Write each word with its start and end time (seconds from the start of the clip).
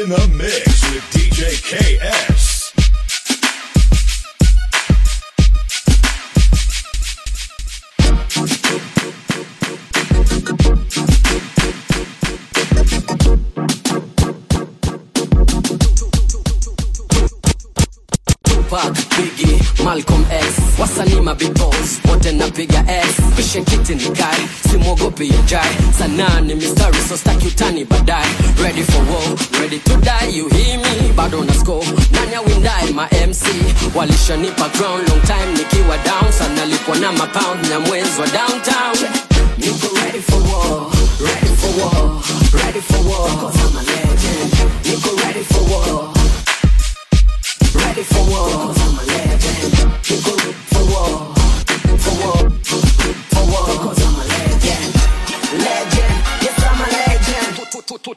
in 0.00 0.10
the 0.10 0.28
mix 0.28 0.82
with 0.92 1.02
DJ 1.10 1.58
KS. 1.60 2.72
Tupac, 18.44 18.94
Biggie, 19.16 19.84
Malcolm 19.84 20.24
X, 20.30 20.67
wasanii 20.78 21.20
mabibos 21.20 21.98
wote 22.10 22.32
napiga 22.32 22.84
S, 22.88 23.14
pishe 23.36 23.62
kiti 23.62 23.94
nikae, 23.94 24.48
simwogopi 24.70 25.28
yajai, 25.28 25.76
sanaa 25.98 26.40
ni 26.40 26.54
mistari 26.54 26.98
so 27.08 27.16
staki 27.16 27.46
utani 27.46 27.84
baadaye, 27.84 28.26
ready 28.62 28.82
for 28.82 29.02
war, 29.10 29.36
ready 29.60 29.78
to 29.78 29.96
die, 29.96 30.28
you 30.36 30.48
hear 30.48 30.78
me, 30.78 31.12
bado 31.16 31.44
na 31.44 31.52
score, 31.54 31.86
nani 32.12 32.34
awindai 32.34 32.92
ma 32.94 33.06
MC, 33.26 33.44
walishanipa 33.94 34.68
ground 34.68 35.08
long 35.08 35.22
time 35.22 35.52
nikiwa 35.56 35.98
down, 36.04 36.32
sana 36.32 36.64
lipwa 36.66 36.96
na 36.96 37.12
mapound 37.12 37.66
na 37.70 37.80
mwezi 37.80 38.20
wa 38.20 38.26
downtown, 38.26 38.96
niko 39.58 39.96
ready 40.04 40.20
for 40.20 40.42
war, 40.42 40.90
ready 41.20 41.56
for 41.56 41.70
war, 41.80 42.22
ready 42.52 42.80
for 42.80 43.00
war, 43.08 43.28
cause 43.40 43.58
I'm 43.64 43.76
a 43.76 43.82
legend, 43.82 44.52
niko 44.84 45.16
ready 45.24 45.42
for 45.44 45.62
war, 45.70 46.12
ready 47.74 48.02
for 48.02 48.30
war. 48.30 48.48
Cause 48.48 48.80
I'm 48.82 48.98
a 48.98 49.02
legend. 49.02 49.74
You 50.08 50.16
wall. 50.88 51.37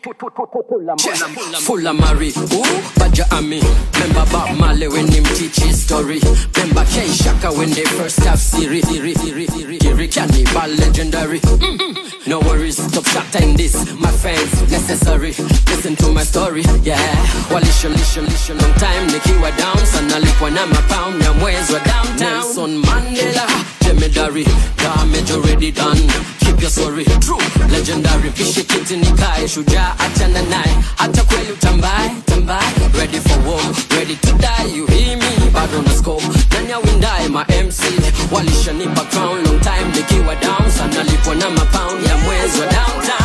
Full 0.03 1.87
of 1.87 1.95
Mary, 1.99 2.29
ooh, 2.35 2.81
Baja 2.97 3.23
Ami. 3.31 3.61
Remember 3.93 4.25
Bob 4.31 4.57
Marley 4.57 4.87
when 4.87 5.07
him 5.07 5.23
teach 5.35 5.57
his 5.59 5.83
story. 5.85 6.19
Remember 6.57 6.83
K 6.85 7.07
Shaka 7.07 7.51
when 7.53 7.69
they 7.69 7.83
first 7.85 8.17
have 8.23 8.39
Siri, 8.39 8.81
Siri, 8.81 9.13
Siri, 9.13 9.45
Siri, 9.45 9.77
Siri, 9.79 10.07
Cannibal, 10.07 10.67
legendary. 10.75 11.39
Mm-mm. 11.41 12.27
No 12.27 12.39
worries, 12.39 12.77
stop 12.77 13.05
shutting 13.05 13.55
this, 13.55 13.75
my 13.99 14.09
fans, 14.11 14.71
necessary. 14.71 15.33
Listen 15.69 15.95
to 15.97 16.11
my 16.11 16.23
story, 16.23 16.63
yeah. 16.81 16.97
Walisha, 17.53 17.89
lisha, 17.93 18.21
lisha, 18.25 18.59
long 18.59 18.73
time 18.79 19.07
nikiwa 19.07 19.51
down, 19.57 19.85
sana 19.85 20.19
lipwa 20.19 20.49
na 20.51 20.65
mapound 20.67 21.21
ya 21.23 21.33
mwezi 21.33 21.73
wa 21.73 21.79
downtown. 21.79 22.17
Nelson 22.19 22.77
Mandela, 22.77 23.47
Jemedari, 23.85 24.45
damage 24.77 25.31
already 25.31 25.71
done. 25.71 26.01
Your 26.61 26.69
story 26.69 27.03
true, 27.19 27.37
legendary. 27.69 28.29
Pishe 28.29 28.63
kiti 28.63 28.97
nikae, 28.97 29.47
shujaa 29.47 29.95
achana 29.99 30.41
naye, 30.41 30.77
hata 30.97 31.23
kweli 31.23 31.51
utambaye, 31.51 32.11
tambaye. 32.25 32.73
Ready 32.97 33.19
for 33.19 33.39
war, 33.47 33.61
ready 33.97 34.15
to 34.15 34.31
die, 34.37 34.75
you 34.75 34.85
hear 34.87 35.17
me? 35.17 35.49
Bado 35.53 35.81
na 35.81 35.93
scope, 35.93 36.23
nani 36.53 36.71
awindaye 36.73 37.27
ma 37.29 37.43
MC 37.45 37.81
walishanipa 38.31 39.01
crown 39.09 39.43
long 39.43 39.59
time 39.59 39.87
nikiwa 39.95 40.35
down, 40.35 40.71
sana 40.71 41.03
lipwa 41.03 41.35
na 41.35 41.49
mapound 41.49 42.03
ya 42.07 42.17
mwezi 42.17 42.59
wa 42.59 42.65
downtown. 42.67 43.20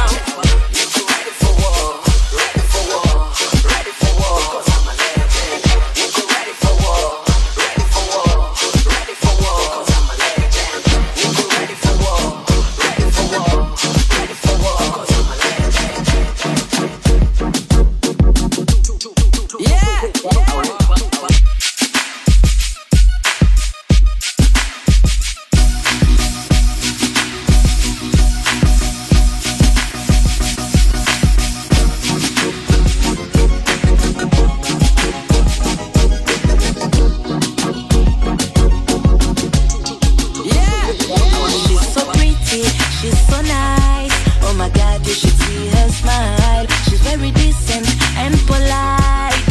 You 45.06 45.14
should 45.14 45.38
see 45.46 45.68
her 45.68 45.88
smile. 45.88 46.66
She's 46.88 47.00
very 47.00 47.30
decent 47.30 47.86
and 48.18 48.34
polite. 48.46 49.44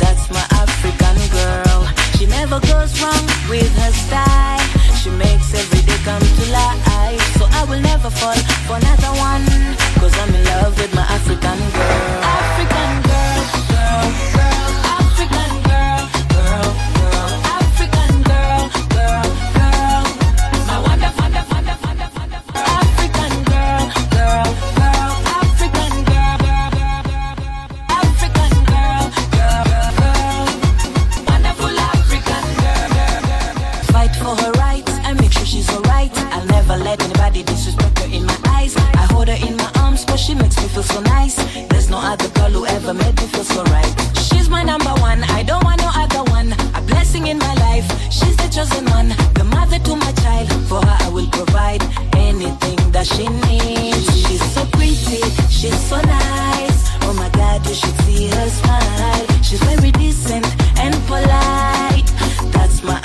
That's 0.00 0.30
my 0.30 0.44
African 0.62 1.16
girl. 1.36 1.80
She 2.16 2.26
never 2.26 2.58
goes 2.60 3.00
wrong 3.02 3.24
with 3.48 3.72
her 3.82 3.92
style. 3.92 4.66
She 5.00 5.10
makes 5.10 5.52
every 5.54 5.82
day 5.84 5.98
come 6.04 6.22
to 6.22 6.44
life. 6.50 7.22
So 7.38 7.46
I 7.50 7.64
will 7.68 7.80
never 7.80 8.10
fall 8.10 8.40
for 8.66 8.76
another 8.76 9.01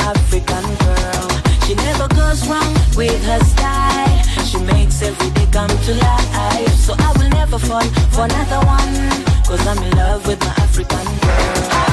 African 0.07 0.63
girl. 0.85 1.27
She 1.65 1.75
never 1.75 2.07
goes 2.07 2.47
wrong 2.47 2.73
with 2.95 3.21
her 3.25 3.43
style. 3.43 4.23
She 4.45 4.57
makes 4.59 5.01
every 5.01 5.29
day 5.31 5.47
come 5.51 5.67
to 5.67 5.93
life. 5.95 6.73
So 6.75 6.95
I 6.97 7.11
will 7.17 7.29
never 7.29 7.59
fall 7.59 7.83
for 8.15 8.23
another 8.23 8.65
one. 8.65 8.95
Cause 9.45 9.67
I'm 9.67 9.77
in 9.83 9.91
love 9.97 10.25
with 10.25 10.39
my 10.39 10.53
African 10.63 11.05
girl. 11.19 11.86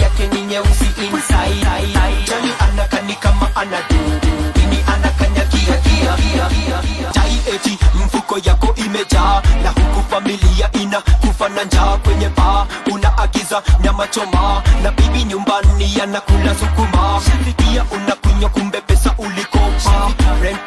Yake 0.00 0.26
ni 0.28 0.42
mfuko 8.04 8.38
yako 8.44 8.74
imejaa 8.76 9.42
na 9.62 9.70
huku 9.70 10.10
familia 10.10 10.70
ina 10.72 11.00
kufa 11.00 11.48
kwenye 11.98 12.28
paa 12.28 12.66
unaagiza 12.92 13.62
nyama 13.84 14.06
choma 14.06 14.62
na 14.82 14.90
bibi 14.90 15.24
nyumbani 15.24 16.00
anakula 16.02 16.54
sukuma. 16.54 17.20
Pia 17.56 17.84
unakunywa 17.84 18.19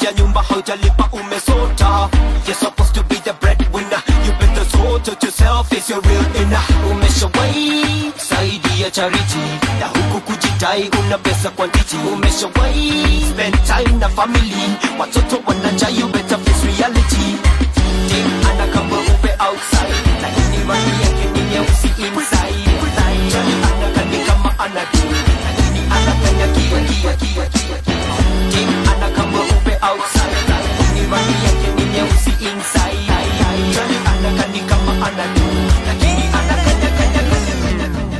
ya 0.01 0.12
nyumba 0.13 0.42
haujalipa 0.44 1.10
umesota. 1.12 2.10
You're 2.45 2.56
supposed 2.60 2.94
to 2.95 3.04
be 3.04 3.16
the 3.16 3.34
breadwinner. 3.34 4.01
You 4.25 4.31
better 4.40 4.66
sort 4.66 5.07
out 5.10 5.24
yourself 5.24 5.72
is 5.74 5.90
your 5.90 6.01
real 6.01 6.25
inner. 6.36 6.63
Umeshawai 6.92 8.12
saidia 8.18 8.92
charity 8.92 9.40
Na 9.80 9.88
huku 9.88 10.22
kujitai 10.22 10.90
una 11.00 11.18
pesa 11.18 11.50
kwa 11.50 11.68
Umeshawai 12.13 13.25
spend 13.31 13.56
time 13.66 13.98
na 14.00 14.10
family 14.10 14.78
Watoto 15.00 15.40
wanaja 15.48 15.90
you 15.90 16.07
better 16.07 16.38
face 16.38 16.66
reality. 16.68 17.38
Ding 18.07 18.46
ana 18.50 18.68
kama 18.74 18.98
upe 19.00 19.30
outside 19.39 20.22
Na 20.22 20.28
hini 20.28 20.57
rangi 20.69 21.01
yake 21.04 21.25
ni 21.34 21.42
nyeusi 21.51 21.88
inside. 21.88 22.69
Ana 23.38 23.88
kani 23.96 24.18
kama 24.28 24.60
anadu 24.60 25.00
Na 25.44 25.63
hini 25.63 25.80
anafanya 25.92 26.48
kia 26.48 26.80
kia 26.81 27.13
kia 27.13 27.46
kia. 27.50 27.73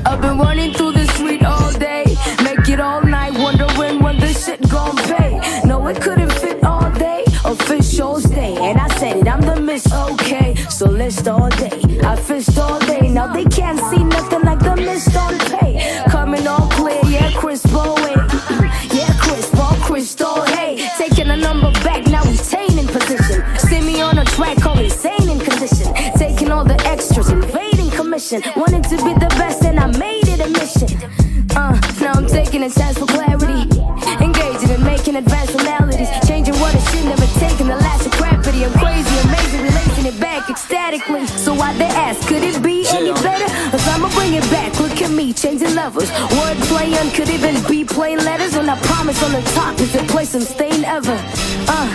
I've 0.06 0.22
been 0.22 0.38
running 0.38 0.74
through 0.74 0.94
the 0.94 1.06
street 1.14 1.44
all 1.44 1.72
day, 1.74 2.16
make 2.42 2.70
it 2.70 2.80
all 2.80 3.02
night, 3.02 3.34
wondering 3.38 4.02
when 4.02 4.18
this 4.20 4.46
shit 4.46 4.62
gon' 4.70 4.96
pay. 4.96 5.42
No, 5.66 5.86
it 5.88 6.00
couldn't 6.02 6.32
fit 6.34 6.64
all 6.64 6.90
day, 6.92 7.26
official 7.44 8.22
stay. 8.22 8.56
And 8.56 8.80
I 8.80 8.88
said 9.00 9.18
it, 9.18 9.28
I'm 9.28 9.42
the 9.42 9.60
miss, 9.60 9.92
okay. 9.92 10.56
So 10.70 10.86
list 10.88 11.28
all 11.28 11.50
day, 11.50 11.82
I 12.04 12.16
fished 12.16 12.58
all 12.58 12.80
day. 12.80 13.10
Now 13.10 13.28
they 13.34 13.46
can't 13.46 13.80
see 13.90 14.03
commission. 28.34 28.60
Wanted 28.60 28.84
to 28.86 28.98
be 29.04 29.14
the 29.14 29.30
best, 29.38 29.64
and 29.64 29.80
I 29.80 29.88
made 29.98 30.28
it 30.28 30.40
a 30.40 30.50
mission. 30.50 30.90
Uh, 31.56 31.80
now 32.02 32.14
I'm 32.14 32.28
taking 32.28 32.64
a 32.64 32.70
chance 32.70 32.98
for 32.98 33.06
clarity. 33.06 33.70
Engaging 34.24 34.72
and 34.72 34.84
making 34.84 35.16
advanced 35.16 35.56
melodies. 35.58 36.10
Changing 36.28 36.56
what 36.56 36.74
it 36.74 36.82
should 36.90 37.06
never 37.06 37.28
taken 37.40 37.68
the 37.68 37.76
last 37.76 38.08
decrepity. 38.08 38.66
I'm 38.66 38.74
crazy, 38.80 39.14
amazing, 39.28 39.62
relating 39.62 40.06
it 40.06 40.20
back 40.20 40.50
ecstatically. 40.50 41.28
So 41.28 41.54
why 41.54 41.74
they 41.78 41.86
ask, 41.86 42.28
could 42.28 42.44
it 42.44 42.62
be 42.64 42.86
any 42.90 43.14
better? 43.14 43.48
Cause 43.72 43.88
I'ma 43.90 44.10
bring 44.10 44.34
it 44.34 44.50
back. 44.50 44.80
Look 44.80 45.02
at 45.02 45.12
me, 45.12 45.34
changing 45.34 45.76
levels. 45.76 46.10
Wordplay 46.10 46.94
and 47.00 47.14
could 47.14 47.30
even 47.30 47.56
be 47.68 47.84
plain 47.84 48.18
letters. 48.18 48.56
When 48.56 48.70
I 48.70 48.80
promise 48.82 49.22
on 49.24 49.32
the 49.32 49.42
top 49.54 49.80
is 49.80 49.94
the 49.94 50.04
place 50.12 50.34
I'm 50.34 50.42
staying 50.42 50.86
ever. 50.86 51.18
Uh, 51.68 51.88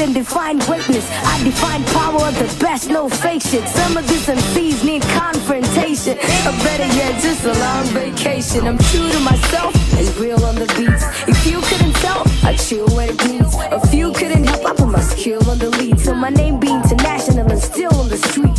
I 0.00 0.12
define 0.14 0.58
greatness, 0.60 1.06
I'd 1.10 1.44
define 1.44 1.84
power 1.92 2.28
of 2.28 2.38
the 2.38 2.48
best, 2.58 2.88
no 2.88 3.06
fake 3.06 3.42
shit. 3.42 3.68
Some 3.68 3.98
of 3.98 4.08
these 4.08 4.26
MCs 4.26 4.82
need 4.82 5.02
confrontation. 5.02 6.16
Or 6.48 6.56
better 6.64 6.88
yet, 6.96 7.20
just 7.20 7.44
a 7.44 7.52
long 7.52 7.84
vacation. 7.92 8.66
I'm 8.66 8.78
true 8.78 9.12
to 9.12 9.20
myself 9.20 9.74
and 9.98 10.16
real 10.16 10.42
on 10.42 10.54
the 10.54 10.64
beats. 10.78 11.04
If 11.28 11.46
you 11.46 11.60
couldn't 11.60 11.92
tell, 11.96 12.24
I 12.42 12.56
chill 12.56 12.88
when 12.96 13.10
it 13.10 13.24
needs. 13.26 13.54
A 13.70 13.86
few 13.88 14.12
couldn't 14.14 14.44
help, 14.44 14.64
I 14.64 14.72
put 14.72 14.88
my 14.88 15.02
skill 15.02 15.48
on 15.50 15.58
the 15.58 15.68
lead. 15.68 16.00
So 16.00 16.14
my 16.14 16.30
name 16.30 16.58
be 16.58 16.72
international 16.72 17.50
and 17.50 17.60
still 17.60 17.94
on 17.96 18.08
the 18.08 18.16
street. 18.16 18.56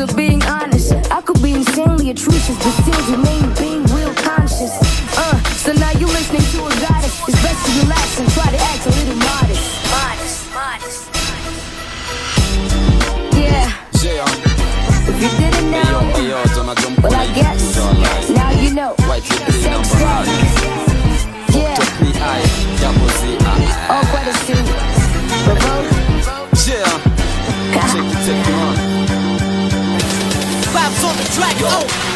So 0.00 0.08
being 0.16 0.42
honest, 0.44 0.92
I 1.12 1.20
could 1.20 1.40
be 1.40 1.52
insanely 1.54 2.10
atrocious, 2.10 2.56
but 2.58 2.72
still 2.82 2.99
Oh. 31.62 32.09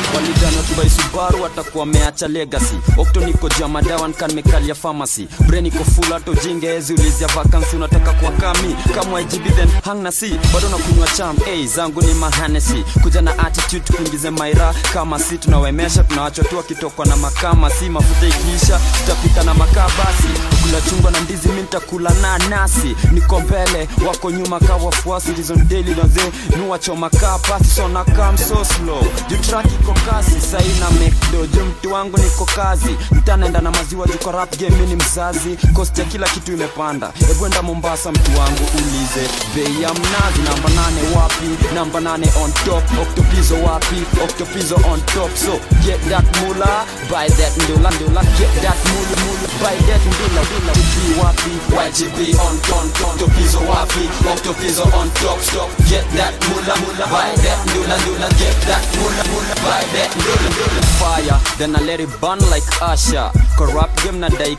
Kibai 0.69 0.91
subaru 0.91 1.47
atakuwa 1.47 1.81
wameacha 1.81 2.29
legacy. 2.29 2.75
Okto 2.97 3.21
niko 3.21 3.49
jamadawan 3.49 4.13
kan 4.15 4.33
mekalia 4.35 4.75
pharmacy. 4.75 5.29
Brain 5.47 5.67
iko 5.67 5.85
full 5.85 6.13
hata 6.13 6.33
jingeezi 6.35 6.93
ulizia 6.95 7.27
vacancy 7.27 7.77
unataka 7.77 8.13
kuwa 8.13 8.31
kami. 8.33 8.77
Kama 8.95 9.21
igb 9.21 9.57
then 9.57 9.69
hang 9.85 10.03
na 10.03 10.13
si 10.13 10.31
bado 10.55 10.69
na 10.69 10.77
kunywa 10.77 11.07
cham 11.17 11.37
hey, 11.45 11.67
zangu 11.67 12.03
ni 12.03 12.15
mahanesi. 12.15 12.85
Kuja 13.03 13.21
na 13.23 13.39
attitude 13.39 13.81
tukuingize 13.85 14.31
maira. 14.31 14.75
Kama 14.93 15.19
si 15.19 15.39
tunawemesha 15.39 16.05
tunawachwa 16.05 16.45
tu 16.45 16.57
wakitokwa 16.57 17.07
na 17.07 17.17
makama. 17.17 17.71
Si 17.71 17.89
mafuta 17.89 18.27
ikiisha 18.27 18.81
tutapika 19.01 19.43
na 19.43 19.55
makaa 19.55 19.89
basi 19.89 20.29
kula 20.63 20.81
chungwa 20.81 21.11
na 21.11 21.21
ndizi 21.21 21.49
mi 21.49 21.61
nitakula 21.61 22.11
na 22.23 22.39
nasi. 22.39 22.97
Niko 23.13 23.41
mbele 23.41 23.89
wako 24.07 24.31
nyuma 24.31 24.61
ka 24.61 24.75
wafuasi 24.75 25.31
ndizondeli 25.31 25.95
naze 25.95 26.33
nuwachoma 26.57 27.11
kaa 27.11 27.39
pasi 27.39 27.65
sona 27.65 28.05
kam 28.05 28.39
so 28.39 28.65
slow. 28.65 29.03
Juu 29.29 29.37
track 29.37 29.67
iko 29.67 29.93
kasi 29.93 30.41
saina 30.55 30.91
mekdo 30.91 31.47
juu 31.47 31.65
mtu 31.65 31.93
wangu 31.93 32.19
niko 32.19 32.45
kazi? 32.45 32.97
Mtanaenda 33.11 33.61
na 33.61 33.71
maziwa 33.71 34.07
rap 34.33 34.57
game 34.59 34.87
ni 34.87 34.97
mzazi. 34.97 35.57
Kosti 35.73 36.01
ya 36.01 36.07
kila 36.07 36.27
kitu 36.29 36.53
imepanda. 36.53 37.13
Ebwenda 37.31 37.63
mombasa 37.63 38.13
mtu 38.13 38.31
wangu 38.39 38.65
ulize. 38.75 39.25
Bei 39.55 39.83
ya 39.83 39.91
mnazi 39.95 40.41
namba 40.49 40.69
nane 40.71 41.03
wapi? 41.17 41.75
Namba 41.75 42.01
nane 42.01 42.27
on 42.45 42.53
top. 42.53 42.85
Octopizo 43.03 43.55
wapi? 43.63 44.03
Octopizo 44.25 44.75
on 44.93 45.01
top. 45.15 45.31
So 45.37 45.53
get 45.87 46.01
that 46.11 46.25
mula 46.41 46.85
buy 47.11 47.29
that 47.29 47.53
ndula 47.63 47.91
ndula 47.91 48.23
get 48.39 48.53
that 48.63 48.79
mula 48.91 49.17
mula 49.25 49.49
buy 49.63 49.77
that 49.87 50.03
ndula 50.07 50.41
ndula 50.47 50.73
wapi? 51.25 51.51
YGB 51.85 52.19
on 52.47 52.59
ton 52.69 52.87
octopizo 53.09 53.59
wapi? 53.59 54.05
Octopizo 54.33 54.83
on 54.83 55.11
top. 55.11 55.41
Stop 55.43 55.71
get 55.91 56.05
that 56.17 56.35
mula 56.49 56.75
mula 56.77 57.07
buy 57.07 57.31
that 57.45 57.59
ndula 57.71 57.97
ndula 57.99 58.29
get 58.29 58.57
that 58.69 58.85
mula 58.97 59.25
mula 59.33 59.55
buy 59.65 59.85
that 59.95 60.11
ndula 60.17 60.44
fire 60.99 61.39
then 61.59 61.75
I 61.77 61.81
let 61.81 62.01
it 62.01 62.09
burn 62.21 62.39
like 62.51 62.63
Asha 62.81 63.33
corrupt 63.57 64.03
game 64.03 64.21
na 64.21 64.29
dai 64.29 64.57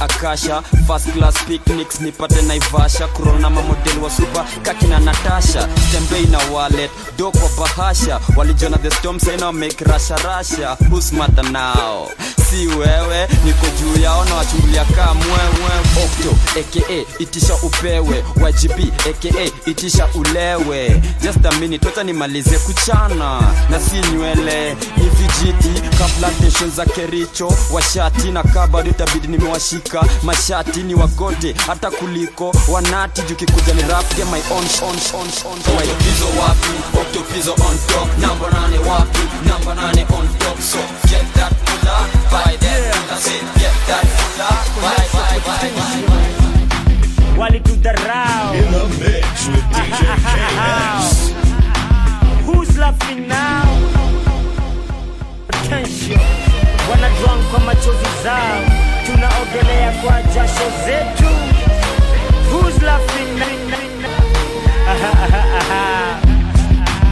akasha. 0.00 0.62
First 0.86 1.08
class 1.12 1.44
picnics 1.44 1.98
nipate 2.00 2.42
naivasha 2.42 3.06
kurona 3.08 3.50
mamodel 3.50 3.98
wa 4.02 4.10
super 4.10 4.44
kakina 4.62 4.98
natasha. 5.00 5.68
Tembei 5.92 6.26
na 6.30 6.38
wallet 6.52 6.90
do 7.16 7.30
kwa 7.30 7.48
bahasha. 7.66 8.18
Walijona 8.36 8.78
the 8.82 8.90
storm 8.90 9.18
saina 9.18 9.52
make 9.52 9.78
rasha 9.84 10.16
rasha 10.16 10.76
who's 10.88 11.12
mother 11.12 11.42
now? 11.50 12.08
Si 12.50 12.66
wewe 12.66 13.28
niko 13.44 13.66
juu 13.80 14.02
yao 14.02 14.24
na 14.24 14.34
wachungulia 14.34 14.84
kaa 14.84 15.14
mwewe 15.14 15.70
okto 16.04 16.36
aka 16.60 17.04
itisha 17.22 17.54
upewe. 17.54 18.24
Wgb 18.36 18.92
aka 19.10 19.70
itisha 19.70 20.08
ulewe. 20.14 21.02
Just 21.22 21.44
a 21.46 21.52
minute 21.60 21.86
wacha 21.86 22.02
nimalize 22.04 22.58
kuchana. 22.58 23.40
Na 23.70 23.80
si 23.80 23.96
nywele 24.12 24.74
ni 24.96 25.10
vijiti 25.20 25.80
kaplantation 25.98 26.70
za 26.70 26.84
kericho. 26.84 27.52
Washati 27.72 28.30
na 28.30 28.42
kabado 28.42 28.90
itabidi 28.90 29.26
nimewashika. 29.28 30.04
Mashati 30.22 30.82
ni 30.82 30.94
wagote 30.94 31.54
hata 31.66 31.90
kuliko. 31.90 32.52
Wanati 32.68 33.22
jukikuja 33.22 33.74
ni 33.74 33.82
rap 33.82 34.04
my 34.18 34.40
own 34.50 34.64
on 34.82 34.96
on 35.20 35.28
on 35.52 35.58
Octopizo 35.58 36.26
wapi? 36.40 36.98
Octopizo 37.00 37.52
on 37.52 37.78
top. 37.86 38.18
Number 38.18 38.52
nane 38.52 38.78
wapi? 38.78 39.18
Number 39.48 39.74
nane 39.74 40.02
on 40.02 40.28
top. 40.38 40.60
So 40.60 40.78
get 41.08 41.24
that 41.34 41.52
mula 41.52 42.06
buy 42.30 42.56
that 42.56 42.96
mula. 42.96 43.20
Say 43.20 43.40
get 43.58 43.76
that 43.86 44.04
mula 44.16 44.48
buy 44.82 45.06
buy 45.12 45.38
buy 45.46 45.70
buy. 45.76 46.00
Walitudharau 47.38 48.54
In 48.54 48.72
the 48.72 48.84
mix 49.04 49.46
with 49.48 49.64
DJ 49.72 50.00
KS. 50.30 51.32
Who's 52.46 52.76
laughing 52.78 53.28
now? 53.28 53.89
Attention. 55.70 56.18
Wanadrunk 56.90 57.50
kwa 57.50 57.60
machozi 57.60 58.06
zao, 58.24 58.60
tunaogelea 59.06 59.92
kwa 59.92 60.22
jasho 60.22 60.70
zetu. 60.84 61.30
Who's 62.52 62.82
laughing 62.82 63.38
now? 63.38 63.46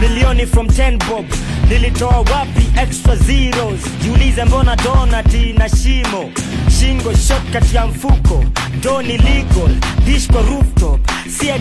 Milioni 0.01 0.47
from 0.47 0.67
10 0.69 0.99
bob. 1.09 1.25
Nilitoa 1.69 2.17
wapi 2.19 2.67
extra 2.77 3.17
zeros? 3.17 3.81
Jiulize 4.03 4.45
mbona 4.45 4.77
donati 4.77 5.53
na 5.53 5.69
shimo? 5.69 6.31
Shingo 6.79 7.13
shot 7.15 7.43
ya 7.75 7.87
mfuko. 7.87 8.45
Doni 8.83 9.19
legal 9.19 9.77
dish 10.05 10.29
kwa 10.29 10.43
rooftop. 10.43 11.01
Sia 11.39 11.59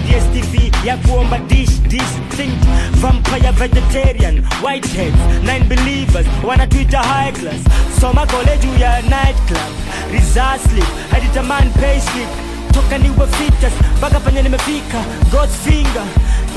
ya 0.86 0.98
kuomba 0.98 1.38
dish 1.38 1.70
distinct 1.88 2.66
vampire 2.92 3.52
vegetarian 3.52 4.44
whiteheads 4.64 5.18
nine 5.44 5.64
believers. 5.66 6.26
Wanatuita 6.44 7.00
high 7.04 7.32
class. 7.32 7.62
Soma 8.02 8.26
kole 8.28 8.58
ya 8.80 9.02
night 9.02 9.38
club. 9.48 9.72
Reserve 10.12 10.84
haditaman 11.12 11.70
payslip 11.72 12.30
toka 12.74 12.98
niwe 12.98 13.28
fitas 13.28 13.74
mpaka 13.98 14.20
penye 14.20 14.42
nimefika. 14.42 15.04
God's 15.32 15.56
finger 15.66 16.06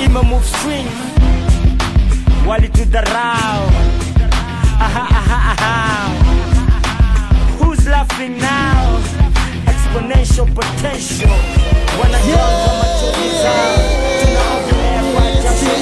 ima 0.04 0.22
move 0.22 0.46
string 0.46 0.86
walitudharau 2.50 3.62
Aha, 4.80 5.06
aha, 5.20 5.38
aha. 5.52 5.74
Who's 7.60 7.86
laughing 7.86 8.38
now? 8.38 8.98
Exponential 9.70 10.46
potential. 10.54 11.30
Wanatoka 12.00 12.70
machozi 12.80 13.28
zao. 13.42 13.76
Tunaogelea 14.20 15.02
kwa 15.12 15.24
jasho 15.42 15.72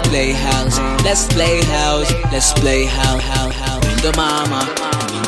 let's 0.00 0.08
play 0.08 0.32
house, 0.32 0.78
let's 1.04 1.26
play 1.26 1.62
house, 1.64 2.12
let's 2.32 2.52
play 2.54 2.84
house, 2.86 3.22
house, 3.22 3.54
house. 3.54 4.02
The 4.02 4.12
mama, 4.16 4.64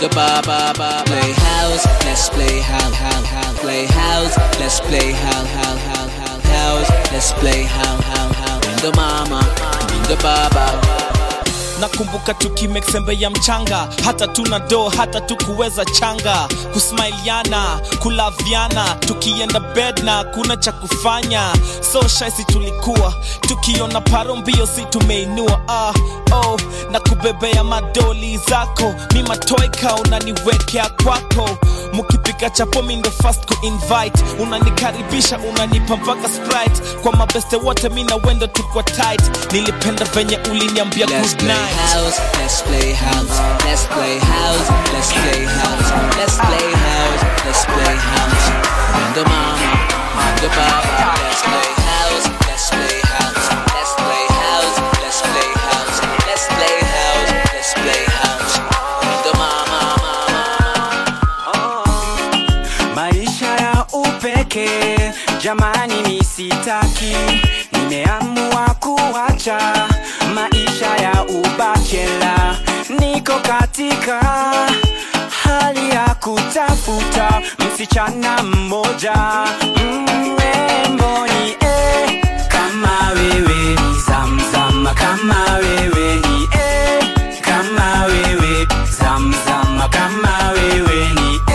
the 0.00 0.08
baba, 0.14 0.72
ba. 0.78 1.02
Play 1.06 1.32
house, 1.32 1.84
let's 2.04 2.28
play 2.30 2.60
house, 2.60 2.94
how, 2.94 3.22
how. 3.22 3.52
Play 3.60 3.86
house, 3.86 4.36
let's 4.58 4.80
play 4.80 5.12
house, 5.12 5.48
how, 5.48 5.76
how, 5.76 6.08
how. 6.08 6.40
house. 6.40 6.90
Let's 7.12 7.32
play 7.34 7.64
house, 7.64 8.04
how 8.04 8.32
house. 8.32 8.82
The 8.82 8.92
mama, 8.96 9.40
the 10.08 10.16
baba. 10.22 11.02
nakumbuka 11.80 12.34
tukimeksembe 12.34 13.16
ya 13.20 13.30
mchanga 13.30 13.88
hata 14.04 14.28
tuna 14.28 14.58
do 14.58 14.88
hata 14.88 15.20
tukuweza 15.46 15.84
changa 15.84 16.48
kusmailiana 16.72 17.80
kulaviana. 18.02 18.94
Tukienda 19.00 19.60
bed 19.60 19.98
na 20.04 20.24
kuna 20.24 20.56
cha 20.56 20.72
kufanya. 20.72 21.52
So 21.92 22.08
shaisi 22.08 22.44
tulikuwa 22.44 23.14
tukiona 23.40 24.00
paro 24.00 24.36
mbio 24.36 24.66
si 24.66 24.84
tumeinua. 24.84 25.60
Ah, 25.68 25.92
oh, 26.32 26.56
na 26.90 27.00
kubebea 27.00 27.64
madoli 27.64 28.38
zako. 28.48 28.94
Mi 29.14 29.22
matoika 29.22 29.94
unaniwekea 29.94 30.90
kwako. 31.04 31.48
Mukipika 31.92 32.50
chapo 32.50 32.82
mi 32.82 32.96
ndo 32.96 33.10
fast 33.10 33.44
kuinvite 33.46 34.24
unanikaribisha 34.40 35.38
unanipa 35.38 35.96
mpaka 35.96 36.28
sprite. 36.28 36.96
Kwa 37.02 37.12
mabeste 37.16 37.56
wote 37.56 37.88
mi 37.88 38.04
na 38.04 38.16
wendo 38.16 38.46
tukwa 38.46 38.82
tight. 38.82 39.52
Nilipenda 39.52 40.04
venye 40.04 40.38
uliniambia 40.50 41.06
Let's 41.06 41.28
good 41.36 41.38
play 41.38 41.48
night. 41.56 41.92
house, 41.94 42.20
let's 42.42 42.62
play 42.62 42.94
house, 42.94 43.42
let's 43.66 43.86
play 43.86 44.18
house, 44.18 44.72
let's 44.94 45.12
play 45.12 45.31
house, 45.46 45.90
let's 46.18 46.36
play 46.36 46.68
house, 46.86 47.22
let's 47.46 47.64
play 47.64 47.96
house. 47.96 48.46
And 48.98 49.14
the 49.16 49.24
mama, 49.24 49.70
and 50.24 50.38
the 50.42 50.48
baba, 50.48 51.12
let's 51.24 51.42
play 51.42 51.72
let's 52.48 52.68
play 52.70 53.00
house, 53.16 53.46
let's 53.74 53.94
play 53.96 54.24
house, 54.44 54.76
play 56.24 56.46
play 56.56 56.78
play 57.84 58.04
mama, 59.38 59.80
maisha 62.94 63.46
ya 63.46 63.84
upeke. 63.92 64.68
Jamani 65.42 66.02
misitaki 66.02 67.16
nimeamua 67.72 68.74
kuacha 68.80 69.58
maisha 70.34 70.96
ya 70.96 71.24
ubachela 71.24 72.56
niko 73.00 73.32
katika 73.40 74.20
hali 75.62 75.90
ya 75.90 76.14
kutafuta. 76.20 77.40
Msichana 77.58 78.42
mmoja. 78.42 79.14
Mremboni 79.76 81.56
eh, 81.60 82.22
kama 82.48 83.10
wewe 83.14 83.56
ni 83.74 84.00
zamzama 84.06 84.94
kama 84.94 85.36
wewe 85.58 86.14
ni 86.14 86.42
eh, 86.52 87.04
kama 87.40 88.04
wewe 88.06 88.66
zamzama 88.98 89.88
kama 89.88 90.50
wewe 90.52 91.08
ni 91.14 91.34
eh, 91.36 91.51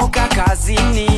ninapotoka 0.00 0.28
kazini 0.28 1.09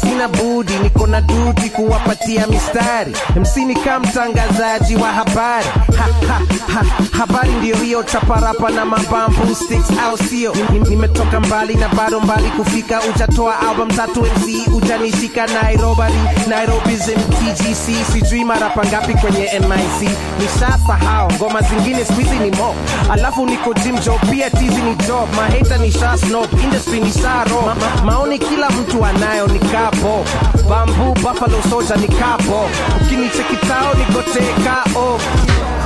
sina 0.00 0.28
budi 0.28 0.72
niko 0.82 1.06
na 1.06 1.20
duti 1.20 1.67
kuwapatia 1.88 2.46
mistari. 2.46 3.12
Msini 3.40 3.74
kaa 3.74 3.98
mtangazaji 4.00 4.96
wa 4.96 5.08
habari. 5.12 5.66
Ha, 5.98 6.04
ha, 6.28 6.40
ha, 6.74 6.84
habari 7.18 7.50
ndio 7.52 7.76
hiyo 7.76 8.02
chaparapa 8.02 8.70
na 8.70 8.84
mabambu 8.84 9.54
sticks 9.54 9.90
au 10.04 10.18
sio? 10.18 10.54
Ni- 10.54 10.78
ni- 10.78 10.88
nimetoka 10.88 11.40
mbali 11.40 11.74
na 11.74 11.88
bado 11.88 12.20
mbali 12.20 12.50
kufika. 12.50 13.00
Ujatoa 13.14 13.60
album 13.68 13.88
tatu 13.88 14.20
mc 14.22 14.68
ujanishika 14.74 15.46
nairobi 15.46 16.02
nairobism 16.48 17.14
tgc 17.14 18.04
sijui 18.12 18.44
marapa 18.44 18.86
ngapi 18.86 19.14
kwenye 19.14 19.38
mic 19.68 20.10
nishasahau 20.40 21.32
ngoma 21.32 21.60
zingine 21.62 22.04
skuizi 22.04 22.38
ni 22.38 22.50
mo 22.50 22.74
alafu 23.12 23.46
niko 23.46 23.74
jimjo 23.74 24.20
pia 24.30 24.50
tizi 24.50 24.82
ni 24.82 24.94
job. 24.94 25.28
Maheta 25.36 25.76
ni 25.78 25.92
sha 25.92 26.18
snob 26.18 26.46
industry 26.64 27.00
ni 27.00 27.12
sharo 27.12 27.62
ma, 27.62 27.74
ma, 27.74 28.02
maoni 28.04 28.38
kila 28.38 28.70
mtu 28.70 29.04
anayo 29.04 29.46
ni 29.46 29.58
kapo. 29.58 30.24
Bambu 30.70 31.12
buffalo 31.14 31.62
soja 31.82 31.96
ni 31.96 32.08
kapo 32.08 32.70
ukinichekitao 33.02 33.94
nikoteka 33.94 34.84
oh. 34.96 35.20
bado 35.58 35.77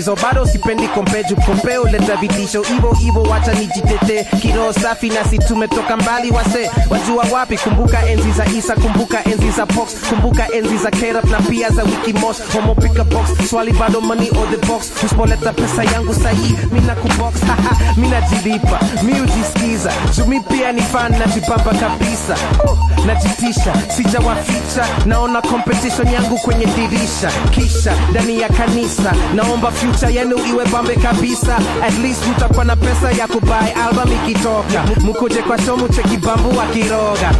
hizo 0.00 0.16
bado 0.16 0.46
sipendi 0.46 0.88
kompeju 0.88 1.36
kompe 1.36 1.78
uleta 1.78 2.16
vitisho. 2.16 2.62
Hivo 2.62 2.92
hivo 2.94 3.22
wacha 3.22 3.52
nijitete. 3.54 4.24
Kiroho 4.42 4.72
safi 4.72 5.08
nasi 5.08 5.38
tumetoka 5.38 5.96
mbali. 5.96 6.30
Wase 6.30 6.70
wajua 6.90 7.24
wapi? 7.32 7.58
Kumbuka 7.58 8.06
enzi 8.08 8.32
za 8.32 8.46
isa 8.46 8.74
kumbuka 8.76 9.24
enzi 9.24 9.50
za 9.50 9.66
box 9.66 9.88
kumbuka 10.08 10.52
enzi 10.52 10.78
za 10.78 10.90
kerap 10.90 11.24
na 11.24 11.40
pia 11.40 11.70
za 11.70 11.82
wikimos 11.82 12.42
homopika 12.52 13.04
box 13.04 13.48
swali 13.50 13.72
bado 13.72 14.00
money 14.00 14.30
or 14.30 14.48
the 14.50 14.66
box. 14.66 14.90
Usipoleta 15.04 15.52
pesa 15.52 15.84
yangu 15.84 16.14
sahii 16.14 16.56
mina 16.72 16.94
kubox. 16.94 17.34
Haha 17.50 17.94
mina 17.96 18.20
jilipa 18.20 18.80
mi 19.02 19.20
ujisikiza 19.20 19.92
jumi 20.16 20.40
pia 20.40 20.72
ni 20.72 20.82
fan 20.82 21.18
najipamba 21.18 21.74
kabisa. 21.74 22.36
Oh, 22.68 22.78
najitisha 23.06 23.74
sijawaficha. 23.96 24.86
Naona 25.06 25.42
competition 25.42 26.08
yangu 26.08 26.38
kwenye 26.38 26.66
dirisha. 26.66 27.30
Kisha 27.50 27.92
ndani 28.10 28.40
ya 28.40 28.48
kanisa 28.48 29.12
naomba 29.34 29.70
future 29.92 30.10
yenu 30.14 30.36
iwe 30.48 30.64
bambe 30.72 30.94
kabisa. 30.96 31.56
At 31.86 31.98
least 31.98 32.26
mtakuwa 32.26 32.64
na 32.64 32.76
pesa 32.76 33.10
ya 33.12 33.26
kubai 33.28 33.72
album 33.72 34.12
ikitoka. 34.12 34.84
Mkuje 35.04 35.42
kwa 35.42 35.58
show 35.58 35.88
chekibambu 35.88 36.48
wa 36.48 36.56
wakiroga 36.56 37.30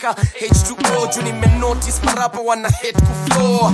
ka 0.00 0.12
h2o 0.12 1.06
juu 1.14 1.22
nimenotice 1.22 2.00
marapa 2.04 2.38
wana 2.40 2.68
hate 2.68 2.92
kufloa 2.92 3.72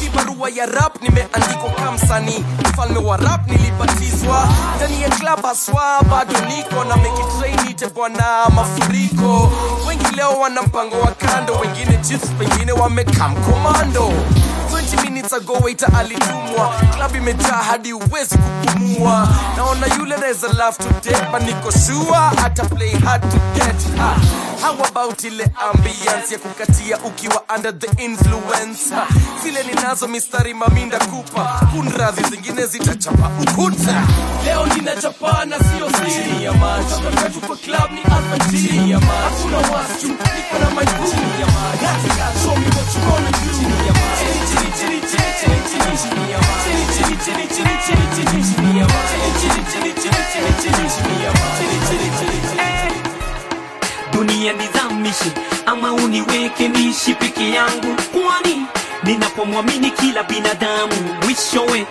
kibarua 0.00 0.50
ya 0.50 0.66
rap 0.66 1.02
nimeandikwa 1.02 1.70
kamsani 1.70 2.44
mfalme 2.70 2.98
wa 2.98 3.16
rap 3.16 3.50
nilibatizwa. 3.50 4.48
Ndani 4.76 5.02
ya 5.02 5.08
club 5.10 5.42
haswa 5.44 6.02
bado 6.10 6.32
niko 6.40 6.84
na 6.84 6.96
mekitrainite 6.96 7.86
bwana 7.86 8.48
mafuriko. 8.54 9.52
Wengi 9.88 10.16
leo 10.16 10.30
wana 10.40 10.62
mpango 10.62 11.00
wa 11.00 11.10
kando 11.10 11.54
wengine 11.54 11.98
chips 12.08 12.28
pengine 12.38 12.72
wamekam 12.72 13.34
komando 13.36 14.12
20 14.72 15.02
minutes 15.02 15.32
ago 15.32 15.52
waiter 15.52 15.88
alitumwa. 15.98 16.72
Club 16.96 17.16
imejaa 17.16 17.62
hadi 17.70 17.92
uwezi 17.92 18.38
kupumua. 18.38 19.28
Naona 19.56 19.86
yule 19.98 20.16
naweza 20.16 20.48
love 20.48 20.76
to 20.78 21.08
death 21.10 21.30
but 21.30 21.42
niko 21.42 21.70
sure 21.72 22.18
ata 22.44 22.64
play 22.64 22.90
hard 22.98 23.22
to 23.30 23.36
get 23.54 23.96
ha. 23.98 24.16
How 24.64 24.72
about 24.88 25.24
ile 25.24 25.44
ambiance 25.70 26.32
ya 26.34 26.38
kukatia 26.38 26.98
ukiwa 26.98 27.42
under 27.56 27.78
the 27.78 28.04
influence 28.04 28.94
zile 29.42 29.62
ninazo 29.62 30.08
mistari 30.08 30.54
maminda 30.54 30.98
kupa 30.98 31.60
kunradhi 31.74 32.22
zingine 32.30 32.66
zitachapa 32.66 33.30
ukuta 33.42 34.02
leo 34.44 34.66
ninachapana 34.66 35.56
sio 35.58 35.90
siri 35.90 36.44
ya 36.44 36.52
macho 36.52 36.94
wakati 37.04 37.38
kwa 37.40 37.56
club 37.56 37.90
ni 37.92 38.00
alfajiri 38.14 38.90
ya 38.90 39.00
macho 39.00 39.14
hakuna 39.24 39.58
wasichu 39.58 40.06
niko 40.08 40.58
na 40.60 40.86
chini 41.10 41.40
ya 41.40 41.46
macho 41.46 41.84
show 42.42 42.56
me 42.56 42.66
what 42.66 42.94
you 42.94 43.12
wanna 43.12 43.30
do 43.30 43.38
chini 43.58 43.86
ya 43.86 43.92
macho 43.92 44.26
chini 44.48 44.72
chini 44.78 45.00
chini 45.00 45.28
chini 45.40 45.58
chini 45.70 45.98
chini 46.02 46.32
ya 46.32 46.38
macho 46.38 46.70
chini 46.94 47.16
chini 47.24 47.48
chini 47.48 47.74
chini 47.86 48.04
chini 48.16 48.44
chini 48.54 48.78
ya 48.78 48.86
macho 48.86 49.16
chini 49.40 49.64
chini 49.72 49.92
chini 49.94 50.20
chini 50.32 50.52
chini 50.62 50.90
chini 50.90 51.24
ya 51.24 51.30
macho 51.32 51.58
chini 51.58 51.80
chini 51.88 52.10
chini 52.18 52.40
chini 52.50 53.03
dunia 54.14 54.52
nizamishe 54.52 55.32
ama 55.66 55.92
uniweke 55.92 56.68
niishi 56.68 57.14
peke 57.14 57.50
yangu. 57.50 57.96
Kwani 58.12 58.66
ninapomwamini 59.02 59.90
kila 59.90 60.22
binadamu 60.22 60.92
mwishowe 61.24 61.86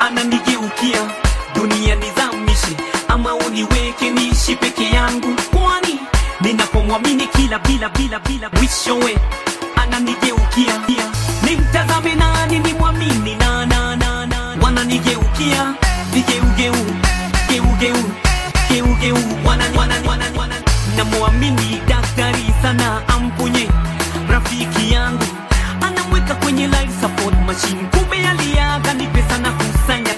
ananigeukia. 0.00 1.10
Dunia 1.54 1.94
nizamishe 1.94 2.76
ama 3.08 3.34
uniweke 3.34 4.10
niishi 4.10 4.56
peke 4.56 4.84
yangu. 4.90 5.36
Kwani 5.50 6.00
ninapomwamini 6.40 7.26
kila 7.26 7.58
bila 7.58 7.88
bila 7.88 8.18
bila 8.18 8.50
mwishowe 8.50 9.18
ananigeukia. 9.76 10.80
Nimtazame 11.42 12.14
nani 12.14 12.58
nimwamini 12.58 13.34
na 13.34 13.66
na 13.66 13.96
na 13.96 14.26
na. 14.26 14.56
Wananigeukia 14.62 15.74
vigeugeu 16.12 16.74
geugeu 17.48 18.04
geugeu 18.70 19.16
wanani 19.44 19.78
wanani 19.78 20.08
wanani 20.08 20.64
namwamini 21.04 21.80
daktari 21.88 22.44
sana 22.62 23.02
amponye 23.08 23.68
rafiki 24.30 24.92
yangu. 24.94 25.24
Anamweka 25.80 26.34
kwenye 26.34 26.66
life 26.66 26.92
support 27.00 27.34
machine. 27.46 27.84
Kumbe 27.90 28.28
aliaga 28.28 28.94
ni 28.94 29.06
pesa 29.06 29.38
na 29.38 29.50
kusanya. 29.52 30.14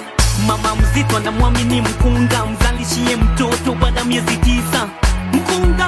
Mama 0.47 0.75
mzito 0.75 1.17
anamwamini 1.17 1.81
mkunga 1.81 2.45
mzalishie 2.45 3.15
mtoto 3.15 3.73
baada 3.81 4.03
miezi 4.03 4.37
tisa. 4.37 4.87
Mkunga 5.33 5.87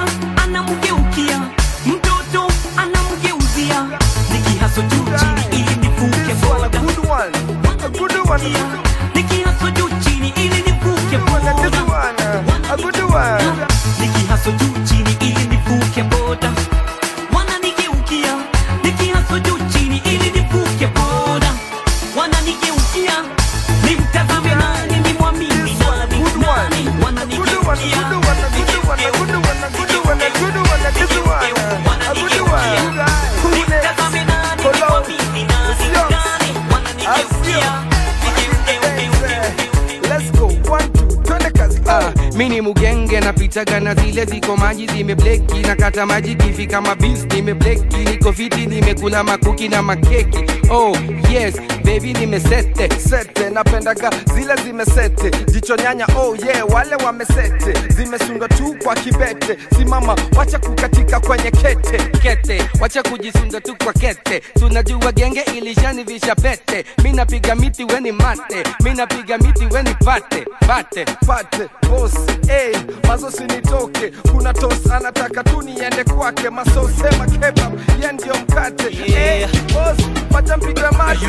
zile 44.16 44.26
ziko 44.26 44.56
maji 44.56 44.86
zimebleki 44.86 45.58
na 45.60 45.76
kata 45.76 46.06
maji 46.06 46.34
kama 46.66 46.88
mabis 46.88 47.26
nimebleki 47.34 47.96
niko 47.96 48.32
fiti 48.32 48.66
nimekula 48.66 49.24
makuki 49.24 49.68
na 49.68 49.82
makeki. 49.82 50.38
Oh 50.70 50.96
yes 51.30 51.54
baby 51.84 52.12
nimesete 52.12 52.88
sete 53.00 53.50
napendaga 53.50 54.10
zile 54.46 54.62
zimesete 54.64 55.30
jicho 55.52 55.76
nyanya 55.76 56.06
oh 56.18 56.36
yeah 56.46 56.62
wale 56.70 56.96
wamesete. 56.96 57.74
Zimesunga 57.88 58.48
tu 58.48 58.76
kwa 58.84 58.94
kibete 58.94 59.58
simama 59.76 60.16
wacha 60.36 60.58
kukatika 60.58 61.20
kwenye 61.20 61.50
kete. 61.50 61.98
Kete 62.22 62.62
wacha 62.80 63.02
kujisunga 63.02 63.60
tu 63.60 63.76
kwa 63.84 63.92
kete. 63.92 64.40
Tunajua 64.40 65.12
genge 65.12 65.40
ilishanivisha 65.40 66.34
pete. 66.34 66.84
Mi 67.04 67.12
napiga 67.12 67.54
miti 67.54 67.84
weni 67.84 68.12
mate. 68.12 68.62
Mi 68.84 68.94
napiga 68.94 69.38
miti 69.38 69.66
weni 69.66 69.94
pate. 70.04 70.46
Pate. 70.66 71.04
Pate 71.26 71.68
bos 71.88 72.12
hey, 72.48 72.76
mazo 73.08 73.30
sinitoke 73.30 74.12
kuna 74.32 74.52
tos 74.52 74.90
anataka 74.90 75.44
tu 75.44 75.62
niende 75.62 76.04
kwake. 76.04 76.50
Masosema 76.50 77.26
kebab 77.26 77.78
ye 78.02 78.12
ndio 78.12 78.34
mkate. 78.34 78.90
Hey, 78.90 79.46
bos 79.46 80.06
wacha 80.34 80.56
mpigwe 80.56 80.90
mate 80.90 81.26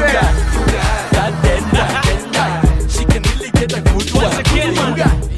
can 3.19 3.32
really 3.39 3.51
get 3.51 3.73
a 3.73 3.82
good 3.82 4.10
one. 4.13 5.38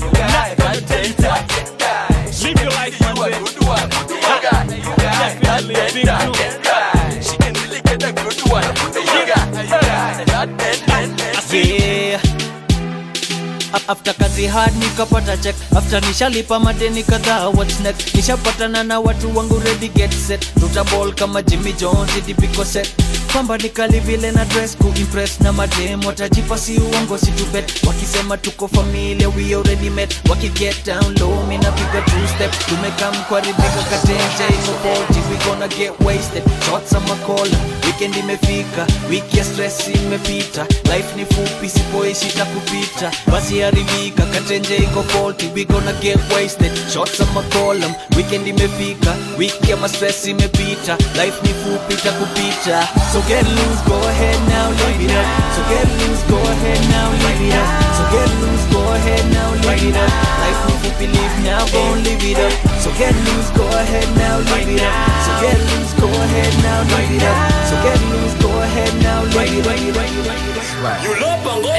After 13.90 14.14
kazi 14.14 14.46
hard 14.46 14.72
nikapata 14.74 15.36
check 15.42 15.56
after 15.76 16.00
nishalipa 16.02 16.60
madeni 16.60 17.04
kadhaa 17.04 17.50
what's 17.50 17.80
nishapatana 18.16 18.84
na 18.84 19.00
watu 19.00 19.38
wangu 19.38 19.60
ready 19.66 19.88
get 19.90 20.12
set 20.14 20.54
tutaball 20.60 21.14
kama 21.14 21.42
jimmy 21.42 21.74
jones 21.74 22.18
idipiko 22.18 22.66
set 22.66 22.90
kwamba 23.34 23.58
nikali 23.58 24.00
vile 24.00 24.32
na 24.32 24.46
dress 24.46 24.78
kuimpress 24.78 25.40
na 25.42 25.54
madem 25.54 26.06
watajipa 26.06 26.58
si 26.58 26.78
uongo 26.80 27.18
si 27.18 27.32
tubet, 27.32 27.84
wakisema 27.88 28.38
tuko 28.38 28.68
familia 28.68 29.30
we 29.30 29.56
already 29.56 29.90
met. 29.90 30.16
Wakiget 30.30 30.86
down 30.86 31.16
low 31.20 31.44
mi 31.48 31.58
napiga 31.58 32.02
two 32.06 32.28
step. 32.36 32.52
Tumekam 32.70 33.16
kuharibika 33.24 33.84
katenja 33.90 34.24
katenje 34.24 35.20
we 35.32 35.38
gonna 35.46 35.68
get 35.68 35.92
wasted 36.06 36.44
shots 36.66 36.94
ama 36.94 37.16
kola 37.16 37.58
weekend 37.86 38.16
imefika 38.18 38.88
wiki 39.10 39.38
ya 39.38 39.44
stress 39.46 39.88
imepita. 39.88 40.66
Life 40.84 41.16
ni 41.16 41.26
fupi 41.26 41.70
sipoishi 41.70 42.26
takupita 42.38 43.12
basi 43.32 43.60
haribika 43.60 44.24
katenja 44.26 44.76
iko 44.76 45.04
faulty 45.04 45.50
we 45.56 45.66
gonna 45.66 45.94
get 45.94 46.18
wasted 46.36 46.72
shots 46.94 47.22
ama 47.22 47.42
column. 47.42 47.94
Weekend 48.18 48.48
imefika 48.48 49.16
wiki 49.38 49.72
ya 49.72 49.90
stress 49.90 50.26
imepita. 50.28 50.98
Life 50.98 51.38
ni 51.44 51.50
fupi 51.54 51.96
takupita 51.96 52.88
so 53.14 53.19
get 53.28 53.46
loose 53.46 53.82
go 53.88 53.98
ahead 54.08 54.38
now 54.48 54.70
live 54.70 55.02
it 55.02 55.12
up. 55.12 55.26
So 55.56 55.62
get 55.70 55.88
loose 56.00 56.24
go 56.30 56.38
ahead 56.38 56.80
now 56.90 57.10
live 57.12 57.42
it 57.42 57.54
up. 57.54 57.68
So 57.98 58.04
get 58.14 58.30
loose 58.42 58.66
go 58.72 58.82
ahead 58.94 59.24
now 59.34 59.50
live 59.66 59.84
it 59.84 59.96
up. 59.96 60.12
Life 60.44 60.62
ni 60.68 60.74
fupi 60.84 61.08
live 61.10 61.36
now 61.44 61.66
go 61.74 61.82
live 62.06 62.24
it 62.24 62.40
up. 62.40 62.54
So 62.84 62.90
get 62.98 63.16
loose 63.28 63.50
go 63.52 63.66
ahead 63.68 64.08
now 64.16 64.38
live 64.52 64.70
it 64.70 64.82
up. 64.82 64.94
So 65.26 65.32
get 65.42 65.58
loose 65.58 65.94
go 66.00 66.08
ahead 66.08 66.54
now 66.64 66.80
live 66.94 67.12
it 67.12 67.24
up. 67.24 67.38
So 67.70 67.76
get 67.84 68.00
loose 68.12 68.36
go 68.42 68.52
ahead 68.62 68.94
now 69.02 69.24
live 69.36 69.54
it 69.58 69.68
up. 69.68 70.10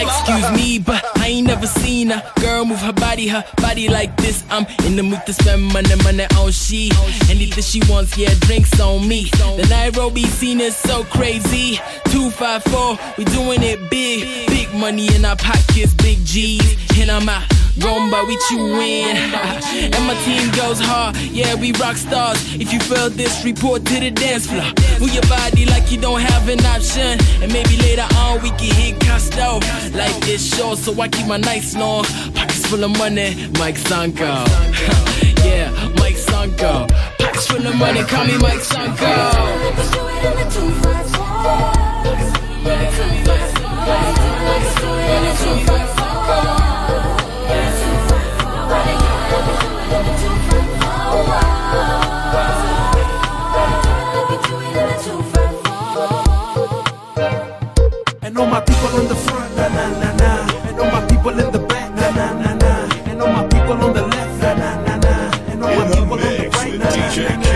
Excuse 0.03 0.51
me, 0.53 0.79
but 0.79 1.20
ain't 1.31 1.47
never 1.47 1.67
seen 1.67 2.11
a 2.11 2.23
girl 2.41 2.65
move 2.65 2.81
her 2.81 2.93
body, 2.93 3.29
her 3.29 3.45
body 3.57 3.89
like 3.89 4.17
this. 4.17 4.45
I'm 4.51 4.67
in 4.87 4.97
the 4.97 5.03
mood 5.03 5.25
to 5.27 5.33
spend 5.33 5.63
money, 5.63 5.95
money 6.03 6.27
on 6.37 6.51
she. 6.51 6.91
Anything 7.29 7.63
she 7.63 7.81
wants, 7.89 8.17
yeah, 8.19 8.35
drinks 8.41 8.79
on 8.81 9.07
me. 9.07 9.31
The 9.31 9.67
Nairobi 9.69 10.25
scene 10.25 10.61
is 10.61 10.77
so 10.77 11.05
crazy. 11.05 11.77
254, 12.07 12.99
we 13.19 13.25
doing 13.25 13.63
it 13.63 13.91
big. 13.91 14.49
Big 14.49 14.73
money 14.75 15.15
in 15.15 15.25
our 15.25 15.37
pockets, 15.37 15.95
big 15.95 16.25
G's. 16.25 16.77
And 16.99 17.11
I'm 17.11 17.29
out. 17.29 17.60
Rumba, 17.81 18.27
we 18.29 18.37
chewin'. 18.49 19.17
and 19.95 20.07
my 20.07 20.15
team 20.25 20.51
goes 20.53 20.79
hard, 20.81 21.17
yeah, 21.17 21.55
we 21.55 21.73
rock 21.73 21.97
stars. 21.97 22.39
If 22.55 22.73
you 22.73 22.81
feel 22.81 23.09
this, 23.11 23.45
report 23.45 23.85
to 23.87 24.01
the 24.01 24.11
dance 24.11 24.47
floor. 24.47 24.71
Move 25.01 25.15
your 25.15 25.27
body 25.29 25.65
like 25.67 25.91
you 25.91 25.99
don't 25.99 26.21
have 26.21 26.49
an 26.49 26.65
option. 26.67 27.19
And 27.43 27.53
maybe 27.53 27.77
later 27.79 28.07
on 28.17 28.43
we 28.43 28.51
can 28.51 28.75
hit 28.75 29.01
Costo. 29.01 29.61
Life 29.97 30.29
is 30.29 30.47
short, 30.47 30.79
so 30.79 30.93
I 31.01 31.09
keep 31.09 31.27
my 31.27 31.39
nights 31.39 31.75
long. 31.75 32.05
Pockets 32.35 32.67
full 32.67 32.85
of 32.85 32.97
money, 32.99 33.49
Mike 33.59 33.79
Sanko. 33.79 34.25
yeah, 35.45 35.71
Mike 35.99 36.17
Sanko. 36.17 36.87
Pockets 37.19 37.47
full 37.47 37.67
of 37.67 37.77
money, 37.77 38.03
call 38.05 38.27
me 38.27 38.37
Mike 38.39 38.61
Sanko. 38.61 39.81
And 45.13 46.60
my 58.61 58.67
people 58.67 59.01
in 59.01 59.09
the 59.09 59.15
front, 59.15 59.57
na 59.57 59.69
na 59.69 59.89
na 60.01 60.13
na. 60.17 60.69
And 60.69 60.81
all 60.81 60.91
my 60.91 61.07
people 61.07 61.31
in 61.31 61.51
the 61.53 61.59
back, 61.59 61.91
na 61.95 62.11
na 62.11 62.33
na 62.43 62.55
na. 62.55 63.11
And 63.11 63.23
all 63.23 63.33
my 63.33 63.47
people 63.49 63.73
on 63.73 63.93
the 63.95 64.03
left, 64.03 64.43
na 64.43 64.55
na 64.55 64.71
na 64.85 64.97
na. 64.97 65.31
And 65.53 65.65
all 65.65 65.77
my 65.77 65.87
people 65.89 66.13
on 66.13 66.21
the 66.21 66.51
right, 66.53 66.79
na 66.79 66.91
na 66.91 67.17
na 67.17 67.37
na. 67.37 67.50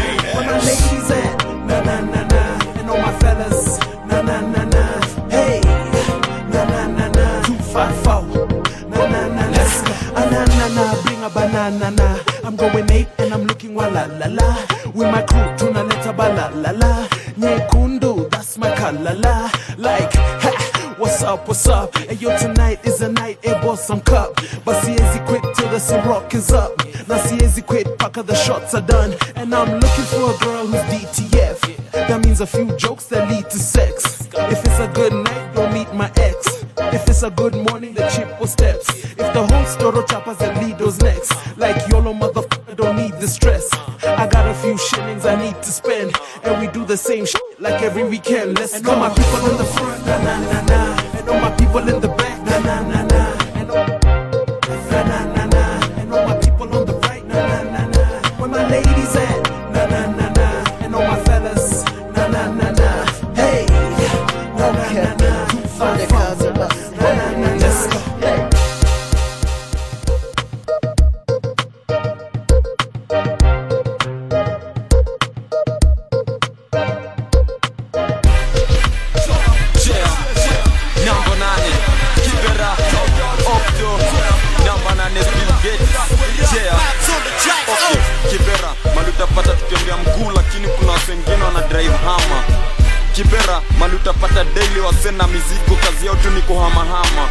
Daily 95.05 95.19
wasena 95.19 95.27
mizigo, 95.27 95.77
kazi 95.77 96.07
yao 96.07 96.17
tu 96.17 96.31
ni 96.31 96.43
kuhamahama. 96.43 97.29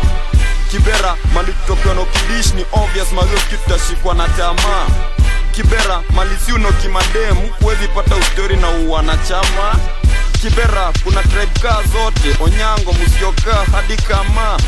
Kibera, 0.71 1.15
mali 1.33 1.53
tutokiwa 1.53 1.95
na 1.95 2.01
ni 2.53 2.65
obvious, 2.71 3.12
mazio 3.12 3.39
tutashikwa 3.57 4.13
na 4.13 4.27
tamaa. 4.29 4.88
Kibera, 5.51 6.01
mali 6.15 6.36
si 6.45 6.51
uno 6.53 6.71
kimademu, 6.71 7.49
huwezi 7.62 7.88
pata 7.88 8.15
ustori 8.15 8.57
na 8.57 8.69
uwanachama. 8.69 9.75
Kibera 10.41 10.91
kuna 11.03 11.23
tribe 11.23 11.51
zote, 11.93 12.43
Onyango, 12.43 12.93
Musyoka 12.93 13.65
hadi 13.71 13.97
kama 13.97 14.59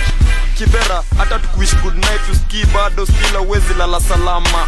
Kibera, 0.58 1.04
hata 1.18 1.40
tukuishi 1.40 1.76
good 1.76 1.96
night 1.96 2.22
usikii 2.32 2.66
bado 2.66 3.06
stila 3.06 3.40
uwezi 3.42 3.74
lala 3.74 4.00
salama. 4.02 4.68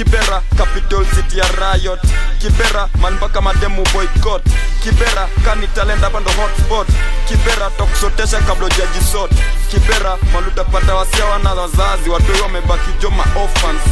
Kibera, 0.00 0.40
capital 0.56 1.04
city 1.12 1.38
ya 1.38 1.44
riot. 1.60 2.00
Kibera, 2.40 2.88
manbaka 3.00 3.40
mademu 3.42 3.84
boycott. 3.92 4.42
Kibera, 4.82 5.28
kani 5.44 5.66
talenda 5.74 6.04
hapa 6.06 6.20
ndo 6.20 6.30
hotspot. 6.30 6.88
Kibera, 7.28 7.70
takusotesha 7.78 8.40
kabla 8.40 8.68
hujajisort. 8.68 9.32
Kibera, 9.70 10.16
malutapata 10.32 10.94
wasia 10.94 11.24
wana 11.24 11.54
wazazi, 11.54 12.10
watoi 12.10 12.40
wamebaki 12.40 12.90
joma 13.02 13.24
orphans. 13.42 13.82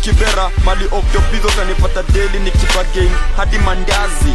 Kibera, 0.00 0.50
mali 0.64 0.84
octopizo 0.84 1.50
tanipata 1.50 2.02
deli 2.02 2.38
nikipa 2.38 2.84
game 2.84 3.10
hadi 3.36 3.58
mandazi. 3.58 4.34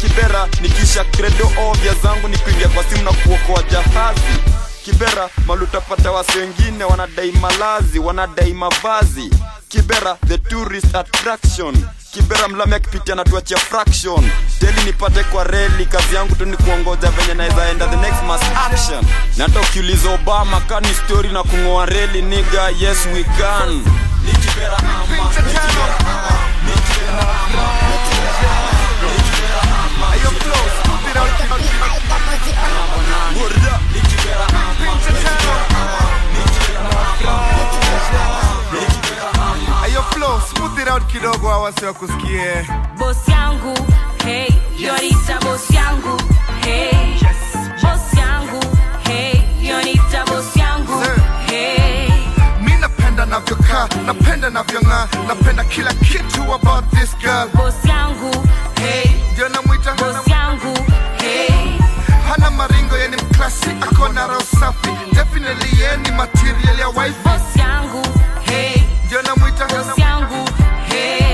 Kibera, 0.00 0.48
nikisha 0.60 1.04
kredo 1.04 1.50
ovya 1.68 1.94
zangu 2.02 2.28
ni 2.28 2.36
kuingia 2.38 2.68
kwa 2.68 2.84
simu 2.84 3.02
na 3.04 3.12
kuokoa 3.12 3.62
jahazi. 3.62 4.59
Kibera, 4.84 5.28
malutapata 5.46 6.10
wasi 6.10 6.38
wengine 6.38 6.84
wanadai 6.84 7.32
malazi, 7.32 7.98
wanadai 7.98 8.52
mavazi. 8.54 9.30
Kibera, 9.68 10.16
the 10.26 10.38
tourist 10.38 10.94
attraction. 10.94 11.74
Kibera, 12.12 12.48
mlami 12.48 12.74
akipitia 12.74 13.14
na 13.14 13.24
fraction. 13.24 14.30
Deli 14.60 14.82
nipate 14.84 15.24
kwa 15.24 15.44
reli, 15.44 15.86
kazi 15.86 16.14
yangu 16.14 16.34
tu 16.34 16.44
ni 16.44 16.56
kuongoja 16.56 17.10
venye 17.10 17.34
naweza 17.34 17.68
enda 17.68 17.86
the 17.88 17.96
next 17.96 18.22
mass 18.22 18.42
action. 18.42 19.04
Na 19.36 19.44
hata 19.44 19.60
ukiuliza 19.60 20.10
Obama 20.10 20.60
kani 20.60 20.94
story 20.94 21.28
na 21.28 21.42
kung'oa 21.42 21.86
reli, 21.86 22.22
nigga, 22.22 22.68
yes 22.78 23.06
we 23.14 23.24
can. 23.24 23.84
Ni 24.24 24.32
ni 34.96 35.02
Kibera 38.92 39.30
ama. 39.34 39.82
Ayo 39.84 40.02
flow, 40.12 40.40
smooth 40.40 40.78
it 40.78 40.88
out 40.88 41.06
kidogo 41.06 41.50
awasi 41.50 41.84
wakusikie. 41.84 42.66
boss 42.98 43.28
yangu 43.28 43.74
hey 44.24 44.48
yonita 44.78 45.38
boss 45.40 45.70
yangu 45.70 46.20
hey 46.64 47.18
boss 47.82 48.14
yangu 48.14 48.60
hey 49.08 49.42
yonita 49.62 50.24
boss 50.26 50.56
yangu 50.56 51.02
hey 51.46 52.08
Mi 52.62 52.72
napenda 52.80 53.26
navyokaa, 53.26 53.88
napenda 54.06 54.50
navyong'aa, 54.50 55.08
napenda 55.28 55.64
kila 55.64 55.94
kitu 55.94 56.52
about 56.54 56.84
this 56.90 57.14
girl. 57.22 57.48
boss 57.54 57.74
yangu 57.84 58.46
hey 58.80 59.10
Ndio 59.32 59.48
namwita 59.48 59.94
boss 59.94 60.26
yangu 60.28 60.78
hey 61.20 61.78
hana 62.28 62.50
maringo, 62.50 62.96
yeni 62.98 63.16
mklasi, 63.40 63.70
ako 63.80 64.08
na 64.12 64.26
roho 64.26 64.40
safi, 64.60 64.90
definitely 65.14 65.70
yeni 65.80 66.10
material 66.12 66.78
ya 66.78 66.88
wife. 66.88 67.16
yangu 67.58 68.02
hey. 68.40 68.82
Ndio 69.06 69.22
namwita 69.22 69.66
yangu 69.96 70.48
hey 70.88 71.29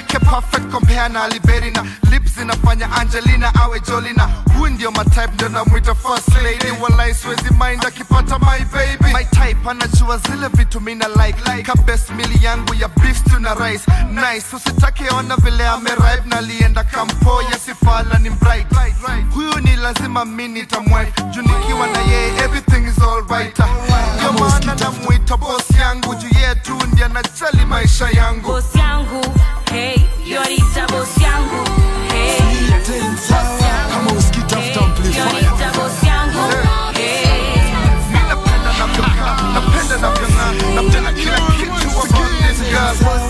yake 0.00 0.18
perfect 0.18 0.70
compare 0.72 1.08
na 1.08 1.28
Liberi 1.28 1.70
na 1.70 1.84
lips 2.10 2.36
inafanya 2.42 2.88
Angelina 2.92 3.52
awe 3.54 3.80
Jolina. 3.80 4.28
Huyu 4.58 4.72
ndio 4.74 4.90
my 4.90 5.04
type, 5.04 5.30
ndio 5.34 5.48
namwita 5.48 5.94
first 5.94 6.28
lady. 6.42 6.70
Walai 6.80 7.14
siwezi 7.14 7.50
mind 7.50 7.84
akipata 7.86 8.38
my 8.38 8.64
baby. 8.72 9.12
My 9.14 9.24
type 9.24 9.70
anajua 9.70 10.18
zile 10.18 10.48
vitu 10.54 10.80
mina 10.80 11.08
like, 11.08 11.38
like 11.50 11.62
ka 11.62 11.74
best 11.74 12.10
meal 12.10 12.30
yangu 12.42 12.74
ya 12.74 12.88
beef 12.88 13.18
stew 13.18 13.38
na 13.38 13.54
rice. 13.54 13.82
Nice, 14.10 14.56
usitake 14.56 15.08
ona 15.14 15.36
vile 15.36 15.66
ameripe 15.68 16.22
na 16.28 16.40
lienda 16.40 16.84
kampo 16.84 17.42
ya 17.42 17.58
sifala 17.58 18.18
ni 18.18 18.30
bright. 18.30 18.66
Huyu 19.34 19.58
ni 19.60 19.76
lazima 19.76 20.24
mini 20.24 20.60
nitamwife, 20.60 21.12
juu 21.30 21.42
nikiwa 21.42 21.86
na 21.86 21.98
yeye 21.98 22.36
everything 22.44 22.86
is 22.88 22.98
alright. 23.02 23.58
Ndio 24.16 24.32
maana 24.32 24.74
namwita 24.74 25.36
boss 25.36 25.70
yangu, 25.80 26.14
juu 26.14 26.38
yetu 26.40 26.60
tu 26.78 26.86
ndiye 26.86 27.04
anajali 27.06 27.64
maisha 27.66 28.08
yangu. 28.10 28.52
boss 28.52 28.74
yangu 28.76 29.24
hey 29.72 29.96
yonita 30.24 30.86
boss 30.88 31.16
yangu 31.22 31.60
hey 32.12 32.38
you're 32.68 32.82
the 32.84 32.98
boss 33.28 33.60
yangu 33.62 33.90
Kama 33.92 34.10
usikii 34.18 34.42
tafuta 34.42 34.80
amplifier. 34.84 35.26
yonita 35.26 35.70
boss 35.78 36.02
yangu 36.02 36.44
hey 36.94 37.72
napenda 38.28 38.72
navyong'aa, 38.78 39.52
napenda 39.54 39.96
navyong'aa, 39.98 40.52
napenda 40.74 41.12
kila 41.12 41.36
kitu 41.40 41.90
about 41.90 42.30
this 42.48 42.58
girl. 42.70 43.29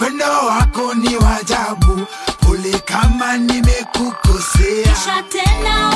Upendo 0.00 0.24
wako 0.46 0.94
ni 0.94 1.16
wajabu, 1.16 2.06
pole 2.40 2.78
kama 2.84 3.36
nimekukosea. 3.38 4.92
Kisha 4.94 5.22
tena 5.28 5.95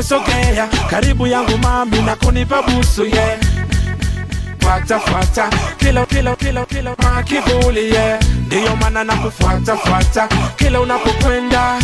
unavyosogea 0.00 0.68
karibu 0.90 1.26
yangu 1.26 1.58
mami 1.58 2.02
na 2.02 2.16
kunipa 2.16 2.62
busu 2.62 3.04
yeah. 3.06 3.38
fuata 4.58 5.00
fuata 5.00 5.50
kila 5.76 6.06
kila 6.06 6.36
kila 6.36 6.64
kila 6.66 6.96
makivuli 7.02 7.94
yeah. 7.94 8.20
ndiyo 8.46 8.76
maana 8.76 9.04
nakufuata 9.04 9.76
fuata 9.76 10.28
kila 10.56 10.80
unapokwenda 10.80 11.78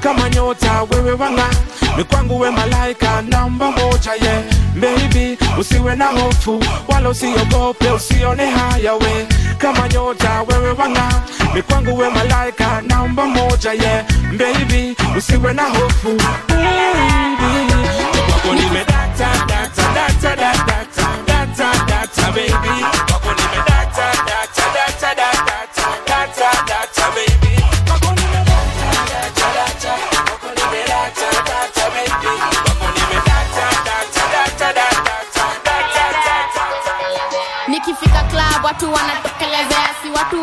kama 0.00 0.30
nyota 0.30 0.82
wewe 0.90 1.12
wanga 1.12 1.46
ni 1.96 2.04
we 2.40 2.50
malaika 2.50 3.22
namba 3.22 3.70
moja 3.70 4.12
ye 4.14 4.20
yeah. 4.24 4.42
baby 4.74 5.38
usiwe 5.60 5.96
na 5.96 6.06
hofu 6.06 6.64
wala 6.88 7.08
usiogope 7.08 7.90
usione 7.90 8.46
haya 8.50 8.94
we 8.94 9.26
kama 9.62 9.88
nyota 9.88 10.42
wewe 10.48 10.70
wanga. 10.72 11.22
Kwangu 11.68 11.96
we 11.98 12.10
malaika 12.10 12.82
namba 12.86 13.26
moja 13.26 13.72
ye 13.72 13.78
yeah. 13.82 14.04
baby 14.38 14.96
usiwe 15.18 15.52
na 15.52 15.62
hofu. 15.62 16.16
Baby 16.48 17.72
kwako 18.30 18.54
nimedata 18.54 19.28
data 19.46 19.82
data 19.94 20.36
data 20.36 20.86
data 21.26 21.84
data 21.86 22.32
baby 22.32 22.84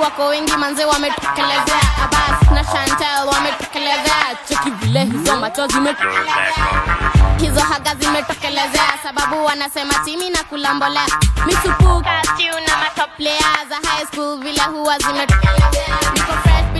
wako 0.01 0.25
wengi 0.27 0.51
manze 0.57 0.85
wametokelezea 0.85 1.81
abas 2.03 2.51
na 2.51 2.63
chantel 2.63 3.27
wametokelezea 3.33 4.25
cheki 4.47 4.69
vile 4.69 5.03
hizo 5.05 5.35
macho 5.35 5.67
hizo 7.39 7.59
haga 7.61 7.95
zimetokelezea 7.95 8.93
sababu 9.03 9.45
wanasema 9.45 9.93
timi 9.93 10.29
na 10.29 10.43
kulambolea 10.43 11.05
misupuka 11.45 12.23
stiu 12.33 12.53
matoplea 12.83 13.65
za 13.69 13.75
high 13.89 14.05
school 14.05 14.39
vile 14.39 14.61
huwa 14.63 14.97
zimetokelezea 14.97 15.97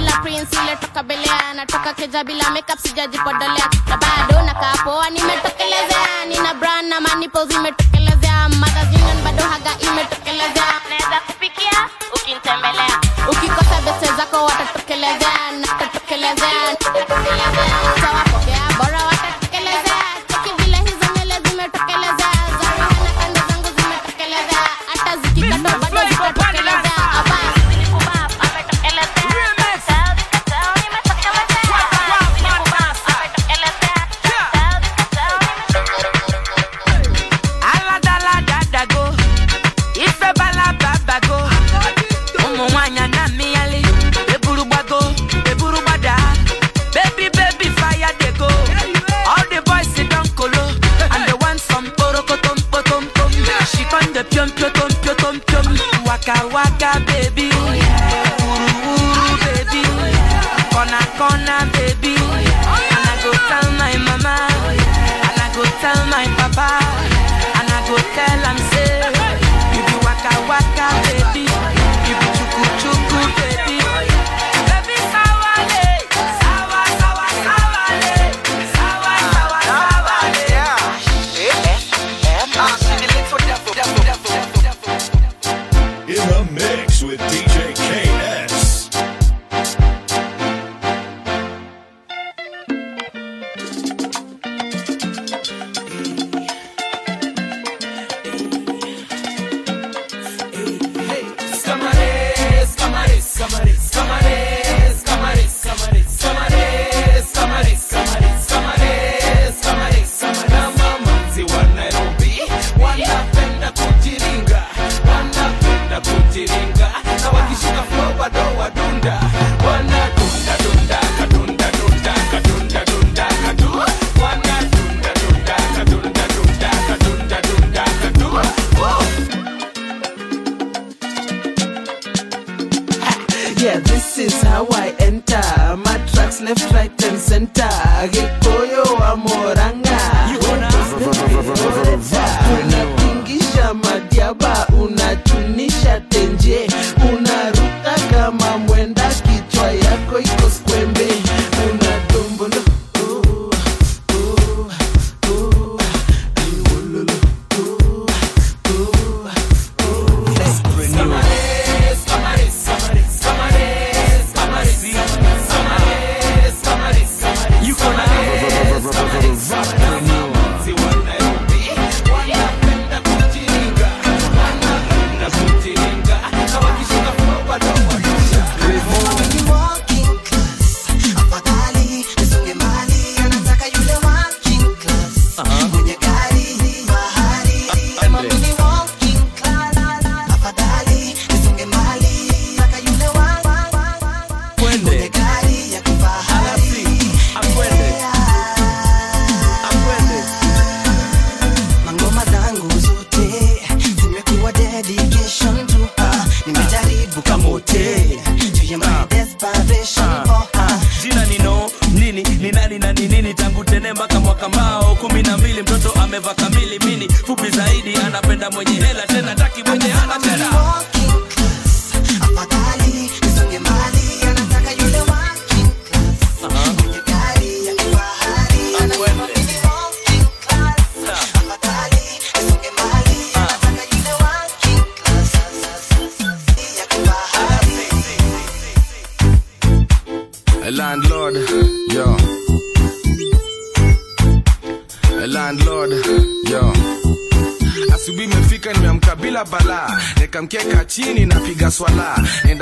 bila 0.09 0.21
prince 0.21 0.55
ile 0.63 0.75
toka 0.75 1.03
belea 1.03 1.53
keja 1.93 2.23
bila 2.23 2.49
makeup 2.49 2.79
sijajipodolea 2.79 3.69
na 3.87 3.97
bado 3.97 4.41
nakaa 4.41 4.77
poa 4.83 5.09
nimetokelezea. 5.09 6.25
Nina 6.27 6.53
brand 6.53 6.87
na 6.89 6.99
manipo 7.01 7.45
zimetokelezea 7.45 8.49
Mothers 8.49 8.89
Union 8.95 9.21
bado 9.23 9.43
haga 9.43 9.71
imetokelezea. 9.79 10.73
Naweza 10.89 11.19
kupikia 11.27 11.89
ukinitembelea 12.15 12.99
ukikosa 13.31 13.81
bese 13.85 14.13
zako 14.17 14.45
watatokelezea. 14.45 15.51
Natatokelezea 15.61 16.75
tawapokea 16.79 17.98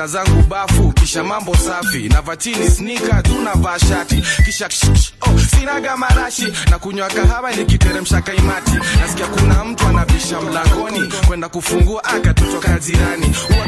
zangu 0.08 0.44
bafu, 0.44 0.92
kisha 0.94 1.24
mambo 1.24 1.56
safi, 1.58 2.10
na 2.10 2.22
vatini 2.22 2.70
snika, 2.70 3.24
tunavaa 3.24 3.80
shati. 3.80 4.24
Kisha 4.46 4.68
ksh, 4.68 4.86
ksh, 4.94 5.12
sinaga 5.60 5.98
marashi. 5.98 6.48
Na 6.70 6.80
kunywa 6.80 7.08
kahawa 7.08 7.52
nikiteremsha 7.52 8.22
kaimati. 8.22 8.72
Nasikia 9.02 9.28
kuna 9.28 9.64
mtu 9.66 9.88
anabisha 9.88 10.42
mlangoni. 10.42 11.14
Kwenda 11.28 11.50
kufungua, 11.50 12.04
akatotoka 12.04 12.80
jirani, 12.80 13.36
huwa 13.48 13.68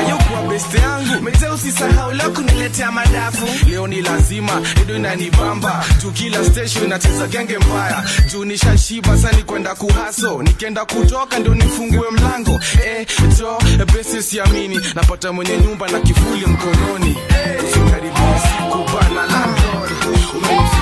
yukuwa 0.00 0.42
beste 0.42 0.78
yangu. 0.78 1.22
Meze, 1.22 1.48
usisahau 1.48 2.12
leo 2.12 2.30
kuniletea 2.30 2.92
madafu. 2.92 3.46
Leo 3.68 3.86
ni 3.86 4.02
lazima 4.02 4.62
ido 4.82 4.96
inanibamba. 4.96 5.84
Juu 6.02 6.10
station 6.44 6.84
inacheza 6.84 7.26
genge 7.26 7.58
mbaya. 7.58 8.04
Juu 8.32 8.44
nishashiba 8.44 9.18
sani 9.18 9.42
kwenda 9.42 9.74
kuhaso, 9.74 10.42
nikienda 10.42 10.84
kutoka 10.84 11.38
ndio 11.38 11.54
nifungue 11.54 12.10
mlango. 12.10 12.60
Eh, 12.86 13.06
jo 13.38 13.58
besi, 13.92 14.22
siamini. 14.22 14.80
Napata 14.94 15.32
mwenye 15.32 15.58
nyumba 15.58 15.88
na 15.88 16.00
kifuli 16.00 16.46
mkononi. 16.46 17.16
Eh, 17.28 17.62
karibu 17.90 18.16
usiku 18.36 18.90
bana 18.94 19.22
landlord. 19.26 19.92
Umenifunga 20.36 20.81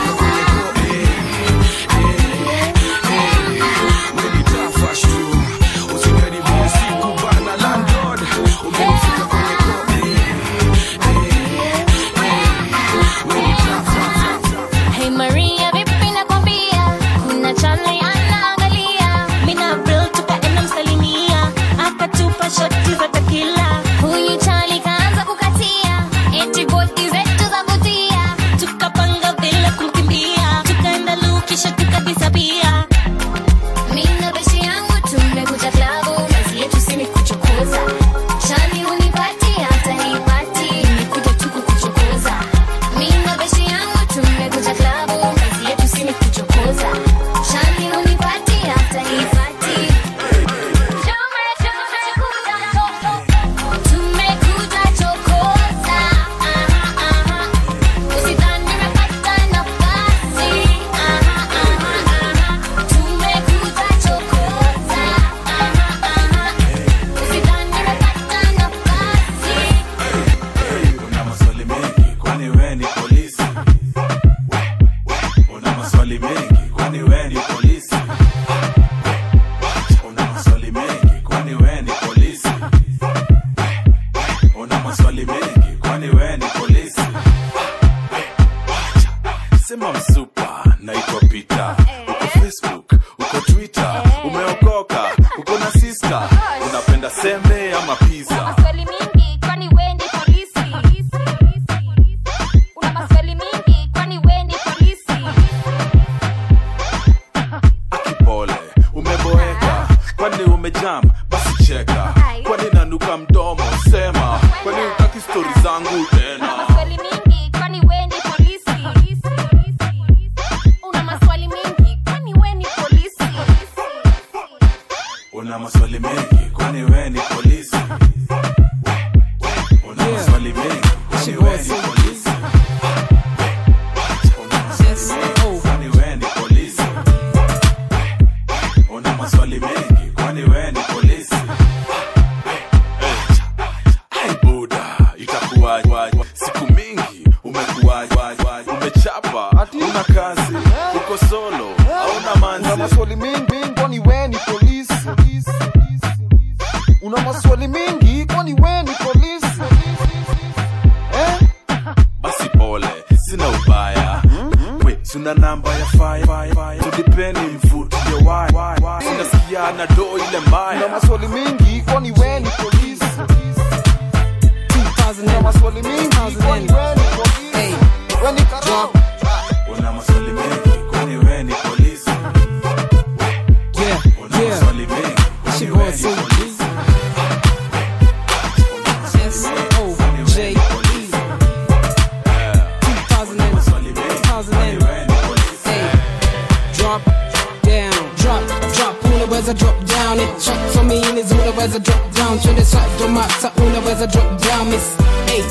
drop 202.30 202.38
down 202.38 202.38
Twende 202.38 202.64
side 202.64 203.08
mata 203.08 203.52
unaweza 203.56 204.06
drop 204.06 204.42
down 204.42 204.68
Miss. 204.68 204.82
Hey, 205.26 205.42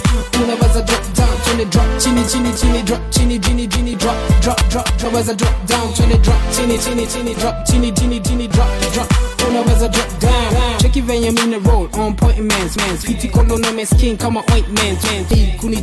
unaweza 0.44 0.82
drop 0.82 1.14
down 1.16 1.30
Twende 1.46 1.66
drop 1.66 1.98
chini 1.98 2.26
chini 2.26 2.54
chini 2.54 2.82
drop 2.84 3.10
chini 3.10 3.40
chini 3.40 3.68
chini 3.68 3.96
drop 3.96 4.16
drop 4.42 4.70
drop 4.70 4.90
Unaweza 5.04 5.34
drop 5.34 5.66
down 5.68 5.94
Twende 5.94 6.18
drop 6.18 6.38
chini 6.56 6.78
chini 6.80 7.08
chini 7.08 7.34
drop 7.36 7.56
chini 7.66 7.92
chini 7.92 8.20
chini 8.22 8.48
drop 8.48 8.68
drop 8.94 9.29
Unaweza 9.50 9.88
drop 9.88 10.20
down. 10.22 10.78
Cheki 10.82 11.02
venye 11.02 11.32
mina 11.32 11.58
roll 11.58 11.90
on 11.94 12.16
point 12.16 12.40
mans 12.40 12.78
mans. 12.78 13.06
Fiti 13.06 13.28
kolona 13.28 13.72
mes 13.72 13.90
king. 13.98 14.18
On 14.24 14.38
ointment 14.38 15.04
man 15.04 15.26
Hey, 15.26 15.56
kuni 15.60 15.78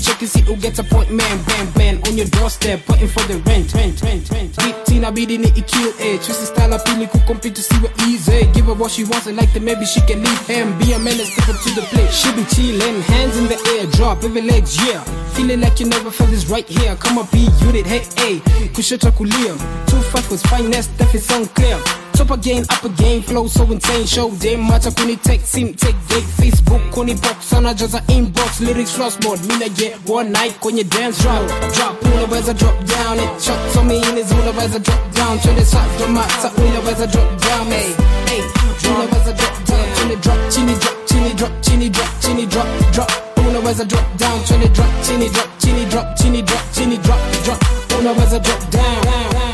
who 0.47 0.57
gets 0.57 0.79
a 0.79 0.85
point 0.85 1.11
man? 1.11 1.39
Bam 1.47 1.67
bam. 1.75 2.01
On 2.07 2.17
your 2.17 2.27
doorstep 2.27 2.89
waiting 2.89 3.09
for 3.09 3.23
the 3.25 3.39
rent 3.47 3.75
rent 3.75 4.01
rent 4.03 4.31
rent. 4.31 4.57
Beat 4.57 4.89
inabidi 4.97 5.39
ni 5.39 5.49
ikill 5.49 5.93
eh 6.01 6.19
Choose 6.21 6.47
style 6.47 6.73
ya 6.73 6.79
to 6.79 7.07
kucompete 7.09 7.63
siwe 7.63 7.91
easy 8.09 8.47
Give 8.55 8.67
her 8.67 8.75
what 8.75 8.91
she 8.91 9.05
wants. 9.05 9.27
And 9.27 9.37
like 9.37 9.53
that 9.53 9.63
maybe 9.63 9.85
she 9.85 10.01
can 10.03 10.23
leave 10.23 10.47
him. 10.47 10.79
Be 10.79 10.93
a 10.93 10.99
menace 10.99 11.33
step 11.33 11.49
up 11.49 11.61
to 11.63 11.71
the 11.75 11.83
plate. 11.91 12.13
She 12.13 12.31
be 12.33 12.43
chillin' 12.55 13.03
hands 13.03 13.37
in 13.37 13.49
the 13.49 13.59
air. 13.77 13.87
Drop 13.93 14.25
every 14.25 14.43
legs 14.43 14.77
yeah. 14.87 15.03
Feeling 15.35 15.61
like 15.61 15.81
you 15.81 15.87
never 15.87 16.11
felt 16.11 16.31
this 16.31 16.47
right 16.47 16.69
here. 16.69 16.97
Come 16.97 17.19
up 17.19 17.31
be 17.33 17.49
unit 17.67 17.87
hey 17.87 18.05
hey. 18.17 18.39
Kushoto 18.73 19.11
kulia 19.13 19.55
Two 19.87 20.01
five 20.11 20.31
was 20.31 20.43
finest 20.43 20.97
that 20.99 21.15
is 21.15 21.29
unclear 21.31 21.79
Top 22.17 22.31
again, 22.31 22.65
up 22.71 22.83
again, 22.85 23.23
flow 23.23 23.47
so 23.47 23.65
insane 23.71 24.07
Show 24.07 24.31
them 24.31 24.61
mata 24.61 24.91
kuni 24.91 25.17
take 25.17 25.41
sim, 25.43 25.75
take 25.75 25.97
date 26.09 26.25
Facebook 26.41 26.81
kuni 26.93 27.15
box, 27.15 27.53
anajaza 27.53 28.01
inbox 28.09 28.61
Lyrics 28.61 28.93
frostboard, 28.97 29.41
mina 29.47 29.69
get 29.69 29.95
one 30.09 30.33
night 30.33 30.59
kwenye 30.61 30.85
dance 30.85 31.23
drop 31.23 31.47
Drop, 31.75 32.03
unaweza 32.03 32.55
drop 32.55 32.77
down. 32.87 33.19
It 33.19 33.43
Shots 33.43 33.77
on 33.77 33.87
me 33.89 33.97
in 33.97 34.19
is 34.19 34.33
unaweza 34.33 34.79
drop 34.79 35.15
down. 35.15 35.39
Twende 35.39 35.65
side 35.65 36.09
mata, 36.09 36.51
unaweza 36.57 37.07
drop 37.07 37.41
down. 37.41 37.67
Hey, 37.67 37.93
hey, 38.27 38.43
unaweza 38.91 39.33
drop 39.33 39.65
down. 39.67 39.87
Twende 39.95 40.17
drop, 40.17 40.39
chini 40.51 40.75
drop, 40.75 41.07
chini 41.07 41.35
drop, 41.35 41.61
chini 41.61 41.89
drop, 41.91 42.09
chini 42.21 42.47
drop, 42.47 42.67
drop. 42.93 43.11
Unaweza 43.49 43.85
drop 43.85 44.17
down, 44.19 44.45
twende 44.45 44.69
drop, 44.69 44.89
chini 45.03 45.29
drop, 45.29 45.59
chini 45.59 45.85
drop, 45.87 46.15
chini 46.17 46.43
drop, 46.43 46.73
chini 46.73 46.97
drop, 46.99 47.21
drop. 47.45 47.63
Unaweza 48.01 48.39
drop 48.39 48.71
down 48.71 49.46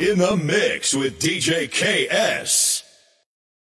In 0.00 0.18
the 0.18 0.36
mix 0.36 0.92
with 0.92 1.20
DJ 1.20 1.70
KS. 1.70 2.73